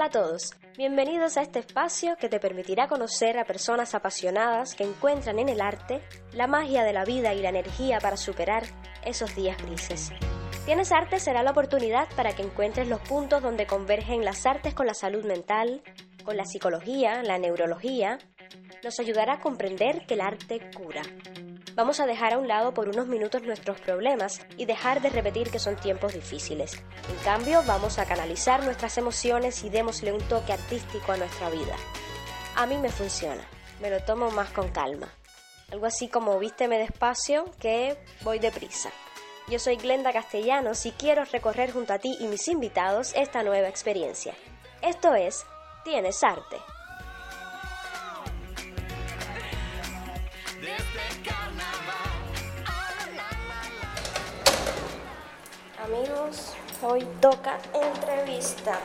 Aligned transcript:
Hola 0.00 0.06
a 0.06 0.12
todos, 0.12 0.54
bienvenidos 0.78 1.36
a 1.36 1.42
este 1.42 1.58
espacio 1.58 2.16
que 2.16 2.30
te 2.30 2.40
permitirá 2.40 2.88
conocer 2.88 3.38
a 3.38 3.44
personas 3.44 3.94
apasionadas 3.94 4.74
que 4.74 4.84
encuentran 4.84 5.38
en 5.38 5.50
el 5.50 5.60
arte 5.60 6.00
la 6.32 6.46
magia 6.46 6.84
de 6.84 6.94
la 6.94 7.04
vida 7.04 7.34
y 7.34 7.42
la 7.42 7.50
energía 7.50 7.98
para 8.00 8.16
superar 8.16 8.62
esos 9.04 9.36
días 9.36 9.62
grises. 9.62 10.10
Tienes 10.64 10.90
Arte 10.90 11.20
será 11.20 11.42
la 11.42 11.50
oportunidad 11.50 12.08
para 12.16 12.34
que 12.34 12.42
encuentres 12.42 12.88
los 12.88 13.02
puntos 13.02 13.42
donde 13.42 13.66
convergen 13.66 14.24
las 14.24 14.46
artes 14.46 14.72
con 14.72 14.86
la 14.86 14.94
salud 14.94 15.26
mental, 15.26 15.82
con 16.24 16.38
la 16.38 16.46
psicología, 16.46 17.22
la 17.22 17.36
neurología. 17.36 18.16
Nos 18.82 18.98
ayudará 19.00 19.34
a 19.34 19.40
comprender 19.40 20.06
que 20.06 20.14
el 20.14 20.22
arte 20.22 20.70
cura. 20.74 21.02
Vamos 21.74 22.00
a 22.00 22.06
dejar 22.06 22.32
a 22.32 22.38
un 22.38 22.48
lado 22.48 22.74
por 22.74 22.88
unos 22.88 23.06
minutos 23.06 23.42
nuestros 23.42 23.80
problemas 23.80 24.40
y 24.56 24.66
dejar 24.66 25.00
de 25.00 25.10
repetir 25.10 25.50
que 25.50 25.58
son 25.58 25.76
tiempos 25.76 26.14
difíciles. 26.14 26.82
En 27.08 27.16
cambio, 27.24 27.62
vamos 27.66 27.98
a 27.98 28.06
canalizar 28.06 28.64
nuestras 28.64 28.98
emociones 28.98 29.62
y 29.62 29.70
démosle 29.70 30.12
un 30.12 30.22
toque 30.22 30.52
artístico 30.52 31.12
a 31.12 31.16
nuestra 31.16 31.48
vida. 31.50 31.76
A 32.56 32.66
mí 32.66 32.76
me 32.76 32.90
funciona, 32.90 33.42
me 33.80 33.90
lo 33.90 34.00
tomo 34.00 34.30
más 34.30 34.50
con 34.50 34.68
calma. 34.68 35.08
Algo 35.70 35.86
así 35.86 36.08
como 36.08 36.38
vísteme 36.38 36.78
despacio 36.78 37.44
que 37.60 37.96
voy 38.22 38.40
deprisa. 38.40 38.90
Yo 39.48 39.58
soy 39.58 39.76
Glenda 39.76 40.12
Castellanos 40.12 40.84
y 40.86 40.92
quiero 40.92 41.24
recorrer 41.24 41.72
junto 41.72 41.92
a 41.92 41.98
ti 41.98 42.16
y 42.20 42.26
mis 42.26 42.48
invitados 42.48 43.12
esta 43.14 43.42
nueva 43.42 43.68
experiencia. 43.68 44.34
Esto 44.82 45.14
es 45.14 45.44
Tienes 45.84 46.22
Arte. 46.24 46.56
Amigos, 55.92 56.52
hoy 56.82 57.04
toca 57.20 57.58
entrevista. 57.74 58.78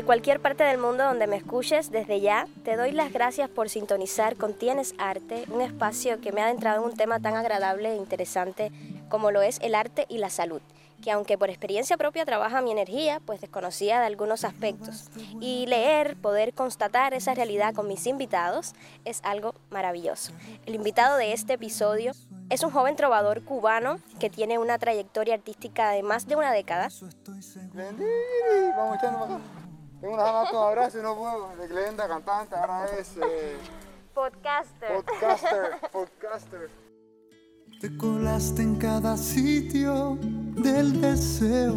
De 0.00 0.06
cualquier 0.06 0.40
parte 0.40 0.64
del 0.64 0.78
mundo 0.78 1.04
donde 1.04 1.26
me 1.26 1.36
escuches, 1.36 1.90
desde 1.90 2.22
ya 2.22 2.46
te 2.64 2.74
doy 2.74 2.90
las 2.90 3.12
gracias 3.12 3.50
por 3.50 3.68
sintonizar 3.68 4.36
con 4.36 4.54
Tienes 4.54 4.94
Arte, 4.96 5.44
un 5.50 5.60
espacio 5.60 6.22
que 6.22 6.32
me 6.32 6.40
ha 6.40 6.46
adentrado 6.46 6.82
en 6.82 6.90
un 6.90 6.96
tema 6.96 7.20
tan 7.20 7.36
agradable 7.36 7.92
e 7.92 7.96
interesante 7.96 8.72
como 9.10 9.30
lo 9.30 9.42
es 9.42 9.58
el 9.60 9.74
arte 9.74 10.06
y 10.08 10.16
la 10.16 10.30
salud, 10.30 10.62
que 11.02 11.10
aunque 11.10 11.36
por 11.36 11.50
experiencia 11.50 11.98
propia 11.98 12.24
trabaja 12.24 12.62
mi 12.62 12.70
energía, 12.70 13.20
pues 13.26 13.42
desconocía 13.42 14.00
de 14.00 14.06
algunos 14.06 14.46
aspectos. 14.46 15.10
Y 15.38 15.66
leer, 15.66 16.16
poder 16.16 16.54
constatar 16.54 17.12
esa 17.12 17.34
realidad 17.34 17.74
con 17.74 17.86
mis 17.86 18.06
invitados 18.06 18.72
es 19.04 19.20
algo 19.22 19.54
maravilloso. 19.68 20.32
El 20.64 20.76
invitado 20.76 21.18
de 21.18 21.34
este 21.34 21.52
episodio 21.52 22.12
es 22.48 22.62
un 22.62 22.70
joven 22.70 22.96
trovador 22.96 23.44
cubano 23.44 23.98
que 24.18 24.30
tiene 24.30 24.56
una 24.56 24.78
trayectoria 24.78 25.34
artística 25.34 25.90
de 25.90 26.02
más 26.02 26.26
de 26.26 26.36
una 26.36 26.52
década. 26.52 26.88
Tengo 30.00 30.14
unas 30.14 30.26
ganas 30.26 30.50
de 30.50 30.56
un 30.56 30.62
abrazo 30.64 30.98
y 30.98 31.02
no 31.02 31.16
puedo. 31.16 31.56
De 31.56 31.68
Glenda, 31.68 32.08
cantante, 32.08 32.54
ahora 32.56 32.86
es 32.98 33.16
eh, 33.18 33.56
Podcaster. 34.14 34.94
podcaster, 34.96 35.80
podcaster. 35.92 36.70
Te 37.80 37.96
colaste 37.96 38.62
en 38.62 38.76
cada 38.76 39.16
sitio 39.16 40.16
del 40.20 41.00
deseo. 41.00 41.74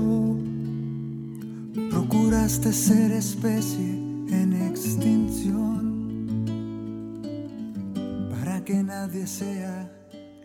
Procuraste 1.89 2.71
ser 2.71 3.11
especie 3.11 3.91
en 3.91 4.67
extinción. 4.69 5.83
Para 8.31 8.63
que 8.63 8.75
nadie 8.75 9.27
sea 9.27 9.89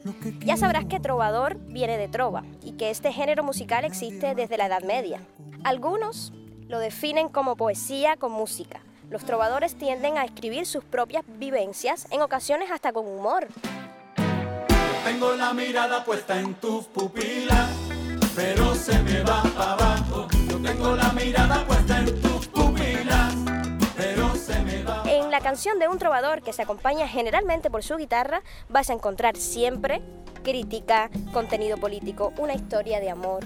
lo 0.04 0.18
que 0.18 0.36
Ya 0.44 0.56
sabrás 0.56 0.84
que 0.86 1.00
trovador 1.00 1.58
viene 1.58 1.96
de 1.96 2.08
trova 2.08 2.44
y 2.62 2.72
que 2.72 2.90
este 2.90 3.12
género 3.12 3.42
musical 3.44 3.84
existe 3.84 4.34
desde 4.34 4.56
la 4.58 4.66
Edad 4.66 4.82
Media. 4.82 5.20
Algunos 5.64 6.32
lo 6.68 6.78
definen 6.78 7.28
como 7.28 7.56
poesía 7.56 8.16
con 8.16 8.32
música. 8.32 8.80
Los 9.10 9.24
trovadores 9.24 9.74
tienden 9.74 10.18
a 10.18 10.24
escribir 10.24 10.66
sus 10.66 10.84
propias 10.84 11.24
vivencias, 11.26 12.06
en 12.10 12.20
ocasiones 12.20 12.70
hasta 12.70 12.92
con 12.92 13.06
humor. 13.06 13.48
Tengo 15.04 15.34
la 15.34 15.54
mirada 15.54 16.04
puesta 16.04 16.38
en 16.38 16.54
tus 16.54 16.84
pupilas, 16.84 17.70
pero 18.36 18.74
se 18.74 18.98
me 19.02 19.22
va 19.22 19.40
abajo. 19.56 20.28
Yo 20.48 20.58
tengo 20.60 20.94
la 20.94 21.10
mirada 21.12 21.64
puesta 21.66 22.00
en 22.00 22.20
tus 22.20 22.46
pupilas, 22.48 23.34
pero 23.96 24.34
se 24.36 24.60
me 24.60 24.82
va. 24.82 25.04
En 25.06 25.30
la 25.30 25.40
canción 25.40 25.78
de 25.78 25.88
un 25.88 25.98
trovador 25.98 26.42
que 26.42 26.52
se 26.52 26.62
acompaña 26.62 27.08
generalmente 27.08 27.70
por 27.70 27.82
su 27.82 27.96
guitarra, 27.96 28.42
vas 28.68 28.90
a 28.90 28.92
encontrar 28.92 29.36
siempre 29.36 30.02
crítica, 30.42 31.10
contenido 31.32 31.78
político, 31.78 32.32
una 32.36 32.54
historia 32.54 33.00
de 33.00 33.10
amor. 33.10 33.44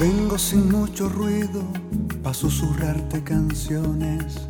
Vengo 0.00 0.38
sin 0.38 0.72
mucho 0.72 1.10
ruido, 1.10 1.62
pa' 2.22 2.32
susurrarte 2.32 3.22
canciones. 3.22 4.48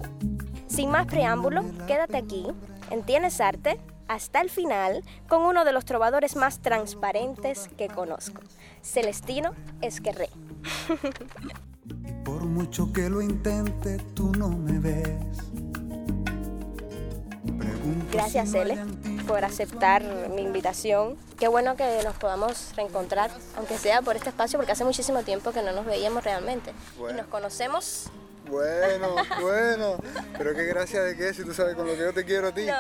Sin 0.69 0.93
más 0.93 1.07
preámbulo, 1.07 1.65
quédate 1.89 2.19
aquí, 2.19 2.47
en 2.91 3.03
Tienes 3.03 3.41
Arte, 3.41 3.81
hasta 4.07 4.43
el 4.43 4.49
final, 4.49 5.03
con 5.29 5.43
uno 5.43 5.65
de 5.65 5.73
los 5.73 5.85
trovadores 5.85 6.37
más 6.37 6.61
transparentes 6.61 7.69
que 7.77 7.89
conozco, 7.89 8.43
Celestino 8.81 9.51
Esquerré. 9.81 10.29
Y 11.85 12.13
por 12.25 12.45
mucho 12.45 12.93
que 12.93 13.11
lo 13.11 13.21
intente, 13.21 13.97
tú 14.15 14.31
no 14.31 14.51
me 14.51 14.79
ves. 14.79 15.17
Gracias, 18.13 18.51
Cele, 18.51 18.77
por 19.27 19.45
aceptar 19.45 20.03
mi 20.03 20.43
invitación. 20.43 21.17
Qué 21.39 21.49
bueno 21.49 21.77
que 21.77 22.03
nos 22.05 22.17
podamos 22.17 22.73
reencontrar, 22.77 23.31
aunque 23.57 23.79
sea 23.79 24.03
por 24.03 24.17
este 24.17 24.31
espacio, 24.31 24.59
porque 24.59 24.73
hace 24.73 24.85
muchísimo 24.85 25.23
tiempo 25.23 25.53
que 25.53 25.63
no 25.63 25.73
nos 25.73 25.87
veíamos 25.87 26.25
realmente. 26.25 26.73
Y 27.09 27.13
nos 27.15 27.27
conocemos. 27.27 28.11
Bueno, 28.49 29.15
bueno. 29.41 29.97
Pero 30.37 30.55
qué 30.55 30.65
gracia 30.65 31.03
de 31.03 31.17
que 31.17 31.33
si 31.33 31.45
tú 31.45 31.55
sabes 31.55 31.77
con 31.77 31.87
lo 31.87 31.93
que 31.93 32.01
yo 32.01 32.13
te 32.13 32.25
quiero 32.25 32.49
a 32.49 32.53
ti. 32.53 32.67
No. 32.67 32.75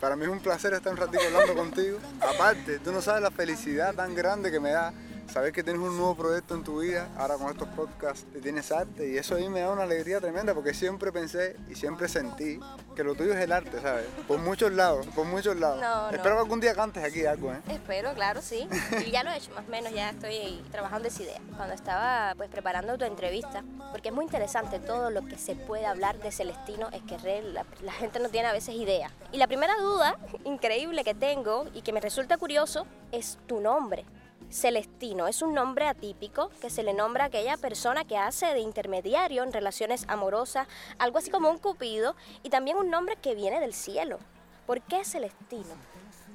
Para 0.00 0.16
mí 0.16 0.24
es 0.24 0.30
un 0.30 0.40
placer 0.40 0.72
estar 0.72 0.92
un 0.92 0.98
ratito 0.98 1.22
hablando 1.24 1.54
contigo. 1.54 1.98
Aparte, 2.20 2.78
tú 2.78 2.92
no 2.92 3.02
sabes 3.02 3.22
la 3.22 3.30
felicidad 3.30 3.94
tan 3.94 4.14
grande 4.14 4.50
que 4.50 4.60
me 4.60 4.70
da 4.70 4.92
saber 5.30 5.52
que 5.52 5.62
tienes 5.62 5.80
un 5.80 5.96
nuevo 5.96 6.14
proyecto 6.14 6.54
en 6.54 6.64
tu 6.64 6.80
vida, 6.80 7.08
ahora 7.16 7.36
con 7.36 7.50
estos 7.50 7.68
podcasts, 7.68 8.26
tienes 8.42 8.70
arte, 8.72 9.08
y 9.08 9.16
eso 9.16 9.36
a 9.36 9.38
mí 9.38 9.48
me 9.48 9.60
da 9.60 9.70
una 9.70 9.84
alegría 9.84 10.20
tremenda, 10.20 10.54
porque 10.54 10.74
siempre 10.74 11.12
pensé 11.12 11.56
y 11.68 11.74
siempre 11.74 12.08
sentí 12.08 12.60
que 12.96 13.04
lo 13.04 13.14
tuyo 13.14 13.32
es 13.32 13.40
el 13.40 13.52
arte, 13.52 13.80
¿sabes? 13.80 14.06
Por 14.26 14.40
muchos 14.40 14.72
lados, 14.72 15.06
por 15.14 15.24
muchos 15.24 15.56
lados. 15.56 15.80
No, 15.80 16.10
no. 16.10 16.16
Espero 16.16 16.34
que 16.34 16.40
algún 16.40 16.60
día 16.60 16.74
cantes 16.74 17.04
aquí 17.04 17.24
algo, 17.24 17.52
¿eh? 17.52 17.60
Espero, 17.68 18.12
claro, 18.14 18.42
sí. 18.42 18.68
Y 19.06 19.10
ya 19.10 19.22
lo 19.22 19.30
he 19.30 19.36
hecho, 19.36 19.52
más 19.54 19.64
o 19.66 19.70
menos, 19.70 19.92
ya 19.92 20.10
estoy 20.10 20.62
trabajando 20.70 21.08
esa 21.08 21.22
idea. 21.22 21.40
Cuando 21.56 21.74
estaba 21.74 22.34
pues 22.36 22.50
preparando 22.50 22.98
tu 22.98 23.04
entrevista, 23.04 23.62
porque 23.92 24.08
es 24.08 24.14
muy 24.14 24.24
interesante 24.24 24.80
todo 24.80 25.10
lo 25.10 25.24
que 25.24 25.38
se 25.38 25.54
puede 25.54 25.86
hablar 25.86 26.18
de 26.18 26.32
Celestino 26.32 26.88
Esquerré, 26.90 27.42
la, 27.42 27.64
la 27.82 27.92
gente 27.92 28.18
no 28.18 28.28
tiene 28.28 28.48
a 28.48 28.52
veces 28.52 28.74
idea. 28.74 29.10
Y 29.32 29.38
la 29.38 29.46
primera 29.46 29.76
duda 29.76 30.18
increíble 30.44 31.04
que 31.04 31.14
tengo 31.14 31.66
y 31.72 31.82
que 31.82 31.92
me 31.92 32.00
resulta 32.00 32.36
curioso 32.36 32.86
es 33.12 33.38
tu 33.46 33.60
nombre. 33.60 34.04
Celestino 34.50 35.28
es 35.28 35.42
un 35.42 35.54
nombre 35.54 35.86
atípico 35.86 36.50
que 36.60 36.70
se 36.70 36.82
le 36.82 36.92
nombra 36.92 37.24
a 37.24 37.26
aquella 37.28 37.56
persona 37.56 38.04
que 38.04 38.18
hace 38.18 38.46
de 38.46 38.60
intermediario 38.60 39.42
en 39.42 39.52
relaciones 39.52 40.04
amorosas, 40.08 40.66
algo 40.98 41.18
así 41.18 41.30
como 41.30 41.50
un 41.50 41.58
cupido, 41.58 42.16
y 42.42 42.50
también 42.50 42.76
un 42.76 42.90
nombre 42.90 43.16
que 43.16 43.34
viene 43.34 43.60
del 43.60 43.74
cielo. 43.74 44.18
¿Por 44.66 44.80
qué 44.82 45.04
Celestino? 45.04 45.74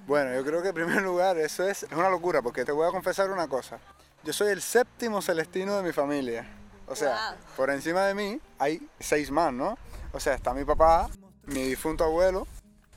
Bueno, 0.08 0.34
yo 0.34 0.46
creo 0.46 0.62
que 0.62 0.70
en 0.70 0.76
primer 0.76 1.02
lugar 1.02 1.38
eso 1.38 1.68
es, 1.68 1.86
una 1.92 2.10
locura, 2.10 2.42
porque 2.42 2.64
te 2.64 2.72
voy 2.72 2.88
a 2.88 2.92
confesar 2.92 3.30
una 3.32 3.48
cosa. 3.48 3.80
Yo 4.24 4.34
soy 4.34 4.50
el 4.52 4.62
séptimo 4.62 5.22
celestino 5.22 5.76
de 5.78 5.84
mi 5.84 5.92
familia. 5.92 6.48
O 6.88 6.96
sea, 6.96 7.32
Wow. 7.32 7.56
por 7.58 7.70
encima 7.72 8.06
de 8.06 8.14
mí 8.14 8.40
hay 8.60 8.88
seis 9.00 9.32
más, 9.32 9.52
¿no? 9.52 9.78
O 10.14 10.20
sea, 10.20 10.36
está 10.36 10.54
mi 10.54 10.64
papá, 10.64 11.10
mi 11.46 11.64
difunto 11.64 12.04
abuelo, 12.04 12.48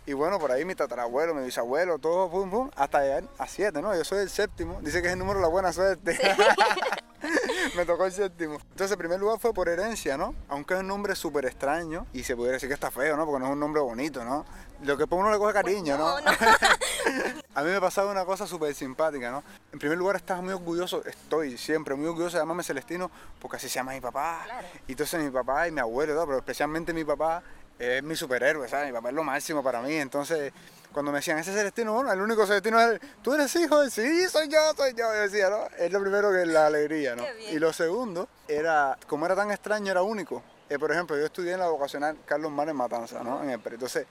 y 0.09 0.15
bueno, 0.15 0.39
por 0.39 0.51
ahí 0.51 0.65
mi 0.65 0.75
tatarabuelo, 0.75 1.35
mi 1.35 1.45
bisabuelo, 1.45 1.99
todo, 1.99 2.31
pum, 2.31 2.49
pum, 2.49 2.71
hasta 2.77 3.03
llegar 3.03 3.25
a 3.37 3.47
siete, 3.47 3.83
¿no? 3.83 3.95
Yo 3.95 4.05
soy 4.05 4.21
el 4.21 4.31
séptimo. 4.31 4.81
Dice 4.81 5.03
que 5.03 5.09
es 5.09 5.13
el 5.13 5.19
número 5.19 5.39
de 5.39 5.43
la 5.43 5.51
buena 5.51 5.71
suerte. 5.71 6.19
me 7.77 7.85
tocó 7.85 8.07
el 8.07 8.13
séptimo. 8.13 8.55
Entonces, 8.55 8.93
en 8.93 8.99
primer 8.99 9.21
lugar 9.21 9.39
fue 9.39 9.53
por 9.53 9.69
herencia, 9.69 10.17
¿no? 10.17 10.35
Aunque 10.49 10.73
es 10.73 10.81
un 10.81 10.87
nombre 10.87 11.15
súper 11.15 11.45
extraño 11.45 12.07
y 12.15 12.25
se 12.25 12.35
pudiera 12.35 12.55
decir 12.55 12.71
que 12.71 12.75
está 12.75 12.91
feo, 12.91 13.19
¿no? 13.19 13.27
Porque 13.27 13.41
no 13.41 13.47
es 13.49 13.53
un 13.53 13.61
nombre 13.61 13.83
bonito, 13.83 14.25
¿no? 14.25 14.47
Lo 14.83 14.97
que 14.97 15.07
por 15.07 15.19
uno 15.19 15.31
le 15.31 15.37
coge 15.37 15.53
cariño, 15.53 15.99
¿no? 15.99 16.19
no, 16.21 16.31
no. 16.31 16.31
A 17.55 17.63
mí 17.63 17.71
me 17.71 17.81
pasaba 17.81 18.11
una 18.11 18.25
cosa 18.25 18.47
súper 18.47 18.75
simpática, 18.75 19.31
¿no? 19.31 19.43
En 19.75 19.79
primer 19.79 19.99
lugar, 19.99 20.17
estaba 20.17 20.41
muy 20.41 20.55
orgulloso, 20.55 21.05
estoy 21.05 21.59
siempre 21.59 21.95
muy 21.97 22.07
orgulloso 22.07 22.39
de 22.39 22.43
llamarme 22.45 22.63
Celestino, 22.63 23.11
porque 23.39 23.59
así 23.59 23.69
se 23.69 23.75
llama 23.75 23.93
mi 23.93 24.01
papá. 24.01 24.41
Claro. 24.47 24.69
Y 24.87 24.93
entonces 24.93 25.23
mi 25.23 25.29
papá 25.29 25.69
y 25.69 25.71
mi 25.71 25.81
abuelo, 25.81 26.15
todo, 26.15 26.25
pero 26.25 26.39
especialmente 26.39 26.95
mi 26.95 27.05
papá 27.05 27.43
es 27.79 28.03
mi 28.03 28.17
superhéroe, 28.17 28.69
¿sabes? 28.69 28.89
Mi 28.89 28.93
papá 28.93 29.09
es 29.09 29.15
lo 29.15 29.25
máximo 29.25 29.63
para 29.63 29.81
mí. 29.81 29.95
Entonces, 29.95 30.53
cuando 30.93 31.13
me 31.13 31.19
decían, 31.19 31.39
ese 31.39 31.53
Celestino, 31.53 31.93
bueno, 31.93 32.13
el 32.13 32.21
único 32.21 32.47
Celestino 32.47 32.81
es 32.81 32.89
él. 32.89 33.01
¿Tú 33.23 33.35
eres 33.35 33.55
hijo 33.57 33.81
de 33.81 33.91
sí? 33.91 34.29
Soy 34.29 34.49
yo, 34.49 34.59
soy 34.77 34.93
yo. 34.93 35.13
Yo 35.15 35.21
decía, 35.21 35.51
¿no? 35.51 35.67
Es 35.79 35.93
lo 35.93 36.01
primero 36.01 36.33
que 36.33 36.43
es 36.43 36.49
la 36.49 36.67
alegría, 36.67 37.15
¿no? 37.15 37.25
Y 37.51 37.59
lo 37.59 37.73
segundo, 37.73 38.29
era, 38.49 38.99
como 39.07 39.27
era 39.27 39.37
tan 39.37 39.51
extraño, 39.51 39.91
era 39.91 40.03
único. 40.03 40.43
Eh, 40.69 40.79
por 40.79 40.93
ejemplo, 40.93 41.17
yo 41.17 41.25
estudié 41.25 41.53
en 41.53 41.61
la 41.61 41.69
vocacional 41.69 42.19
Carlos 42.27 42.51
Mar 42.51 42.69
en 42.69 42.77
Matanza, 42.77 43.23
¿no? 43.23 43.43
En 43.43 43.51
el. 43.51 43.61
Entonces, 43.65 44.07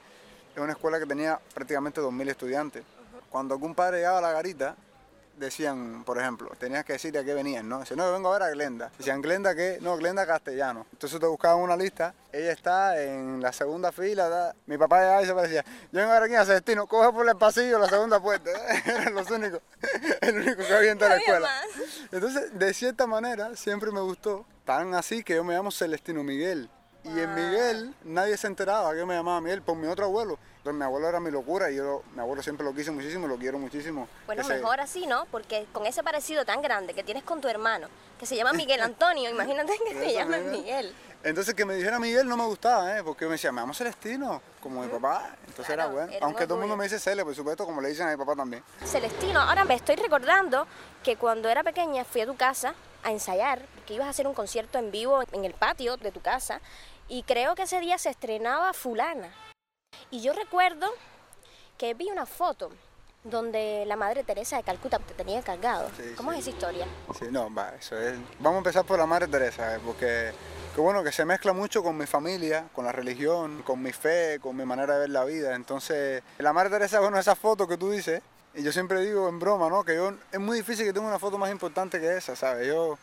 es 0.54 0.60
una 0.60 0.72
escuela 0.72 0.98
que 0.98 1.06
tenía 1.06 1.38
prácticamente 1.54 2.00
2.000 2.00 2.30
estudiantes. 2.30 2.84
Cuando 3.30 3.54
algún 3.54 3.74
padre 3.74 3.98
llegaba 3.98 4.18
a 4.18 4.22
la 4.22 4.32
garita, 4.32 4.74
decían, 5.38 6.04
por 6.04 6.18
ejemplo, 6.18 6.50
tenías 6.58 6.84
que 6.84 6.94
decirle 6.94 7.20
a 7.20 7.24
qué 7.24 7.34
venían, 7.34 7.68
¿no? 7.68 7.80
Decían, 7.80 7.98
no, 7.98 8.06
yo 8.06 8.12
vengo 8.12 8.28
a 8.28 8.38
ver 8.38 8.48
a 8.48 8.50
Glenda. 8.50 8.90
Decían, 8.98 9.22
¿Glenda 9.22 9.54
qué? 9.54 9.78
No, 9.80 9.96
Glenda 9.96 10.26
castellano. 10.26 10.86
Entonces 10.92 11.18
te 11.18 11.26
buscaban 11.26 11.60
una 11.60 11.76
lista, 11.76 12.14
ella 12.32 12.52
está 12.52 13.02
en 13.02 13.40
la 13.40 13.52
segunda 13.52 13.92
fila, 13.92 14.54
mi 14.66 14.76
papá 14.76 15.00
llegaba 15.00 15.22
y 15.22 15.26
se 15.26 15.34
parecía, 15.34 15.64
yo 15.64 16.00
vengo 16.00 16.10
a 16.10 16.14
ver 16.14 16.22
aquí 16.24 16.34
a 16.34 16.44
Celestino, 16.44 16.86
coge 16.86 17.12
por 17.12 17.28
el 17.28 17.36
pasillo 17.36 17.78
la 17.78 17.88
segunda 17.88 18.20
puerta. 18.20 18.50
Eran 18.84 19.14
los 19.14 19.30
únicos, 19.30 19.60
el 20.20 20.36
único 20.36 20.66
que 20.66 20.74
había 20.74 20.92
en 20.92 20.98
toda 20.98 21.10
la 21.10 21.16
escuela. 21.16 21.48
Entonces, 22.12 22.58
de 22.58 22.74
cierta 22.74 23.06
manera, 23.06 23.56
siempre 23.56 23.90
me 23.90 24.00
gustó, 24.00 24.44
tan 24.64 24.94
así 24.94 25.22
que 25.22 25.34
yo 25.34 25.44
me 25.44 25.54
llamo 25.54 25.70
Celestino 25.70 26.22
Miguel. 26.22 26.70
Y 27.14 27.20
en 27.20 27.34
Miguel 27.34 27.94
nadie 28.04 28.36
se 28.36 28.46
enteraba 28.46 28.94
que 28.94 29.04
me 29.04 29.14
llamaba 29.14 29.40
Miguel 29.40 29.62
por 29.62 29.76
mi 29.76 29.86
otro 29.86 30.04
abuelo. 30.04 30.38
Entonces 30.58 30.78
mi 30.78 30.84
abuelo 30.84 31.08
era 31.08 31.20
mi 31.20 31.30
locura 31.30 31.70
y 31.70 31.76
yo, 31.76 32.02
mi 32.14 32.20
abuelo 32.20 32.42
siempre 32.42 32.64
lo 32.64 32.74
quise 32.74 32.90
muchísimo, 32.90 33.26
lo 33.26 33.36
quiero 33.36 33.58
muchísimo. 33.58 34.08
Bueno, 34.26 34.42
Ese- 34.42 34.54
mejor 34.54 34.80
así, 34.80 35.06
¿no? 35.06 35.26
Porque 35.30 35.66
con 35.72 35.86
ese 35.86 36.02
parecido 36.02 36.44
tan 36.44 36.60
grande 36.60 36.92
que 36.94 37.02
tienes 37.02 37.22
con 37.24 37.40
tu 37.40 37.48
hermano, 37.48 37.88
que 38.18 38.26
se 38.26 38.36
llama 38.36 38.52
Miguel 38.52 38.80
Antonio, 38.82 39.30
imagínate 39.30 39.72
que 39.86 39.94
te 39.94 40.24
mismo. 40.24 40.50
Miguel. 40.50 40.94
Entonces 41.24 41.54
que 41.54 41.64
me 41.64 41.74
dijera 41.74 41.98
Miguel 41.98 42.28
no 42.28 42.36
me 42.36 42.44
gustaba, 42.44 42.96
¿eh? 42.96 43.02
Porque 43.02 43.24
me 43.24 43.32
decía, 43.32 43.50
me 43.50 43.60
llamo 43.60 43.74
Celestino, 43.74 44.40
como 44.62 44.82
mi 44.82 44.88
papá. 44.88 45.34
Entonces 45.48 45.74
Claro, 45.74 45.92
era 45.92 46.06
bueno. 46.06 46.12
Aunque 46.26 46.44
todo 46.44 46.54
el 46.54 46.60
mundo 46.60 46.76
me 46.76 46.84
dice 46.84 46.98
Cele, 47.00 47.24
por 47.24 47.34
supuesto, 47.34 47.64
como 47.64 47.80
le 47.80 47.88
dicen 47.88 48.06
a 48.06 48.10
mi 48.10 48.16
papá 48.16 48.36
también. 48.36 48.62
Celestino, 48.84 49.40
ahora 49.40 49.64
me 49.64 49.74
estoy 49.74 49.96
recordando 49.96 50.66
que 51.02 51.16
cuando 51.16 51.48
era 51.48 51.62
pequeña 51.64 52.04
fui 52.04 52.20
a 52.20 52.26
tu 52.26 52.36
casa 52.36 52.74
a 53.02 53.10
ensayar, 53.10 53.62
que 53.86 53.94
ibas 53.94 54.06
a 54.06 54.10
hacer 54.10 54.26
un 54.26 54.34
concierto 54.34 54.78
en 54.78 54.90
vivo 54.90 55.22
en 55.32 55.44
el 55.44 55.54
patio 55.54 55.96
de 55.96 56.12
tu 56.12 56.20
casa, 56.20 56.60
y 57.08 57.22
creo 57.22 57.54
que 57.54 57.62
ese 57.62 57.80
día 57.80 57.98
se 57.98 58.10
estrenaba 58.10 58.72
Fulana. 58.72 59.28
Y 60.10 60.20
yo 60.20 60.32
recuerdo 60.32 60.86
que 61.76 61.94
vi 61.94 62.10
una 62.10 62.26
foto 62.26 62.70
donde 63.24 63.84
la 63.86 63.96
Madre 63.96 64.24
Teresa 64.24 64.56
de 64.56 64.62
Calcuta 64.62 64.98
te 64.98 65.14
tenía 65.14 65.42
cargado. 65.42 65.90
Sí, 65.96 66.14
¿Cómo 66.16 66.32
sí. 66.32 66.38
es 66.38 66.46
esa 66.46 66.50
historia? 66.50 66.86
Sí, 67.18 67.26
no, 67.30 67.52
va, 67.52 67.74
eso 67.74 67.98
es. 67.98 68.16
Vamos 68.38 68.56
a 68.56 68.58
empezar 68.58 68.84
por 68.84 68.98
la 68.98 69.06
Madre 69.06 69.26
Teresa, 69.28 69.76
¿eh? 69.76 69.80
porque 69.84 70.32
que 70.74 70.80
bueno, 70.80 71.02
que 71.02 71.10
se 71.10 71.24
mezcla 71.24 71.52
mucho 71.52 71.82
con 71.82 71.96
mi 71.96 72.06
familia, 72.06 72.68
con 72.72 72.84
la 72.84 72.92
religión, 72.92 73.62
con 73.62 73.82
mi 73.82 73.92
fe, 73.92 74.38
con 74.40 74.56
mi 74.56 74.64
manera 74.64 74.94
de 74.94 75.00
ver 75.00 75.10
la 75.10 75.24
vida. 75.24 75.54
Entonces, 75.54 76.22
la 76.38 76.52
Madre 76.52 76.70
Teresa, 76.70 77.00
bueno, 77.00 77.18
esa 77.18 77.34
foto 77.34 77.66
que 77.66 77.76
tú 77.76 77.90
dices, 77.90 78.22
y 78.54 78.62
yo 78.62 78.70
siempre 78.70 79.00
digo 79.00 79.28
en 79.28 79.38
broma, 79.38 79.68
¿no? 79.68 79.84
Que 79.84 79.96
yo, 79.96 80.12
es 80.30 80.38
muy 80.38 80.58
difícil 80.58 80.86
que 80.86 80.92
tenga 80.92 81.08
una 81.08 81.18
foto 81.18 81.38
más 81.38 81.50
importante 81.50 82.00
que 82.00 82.16
esa, 82.16 82.36
¿sabes? 82.36 82.68
Yo, 82.68 82.98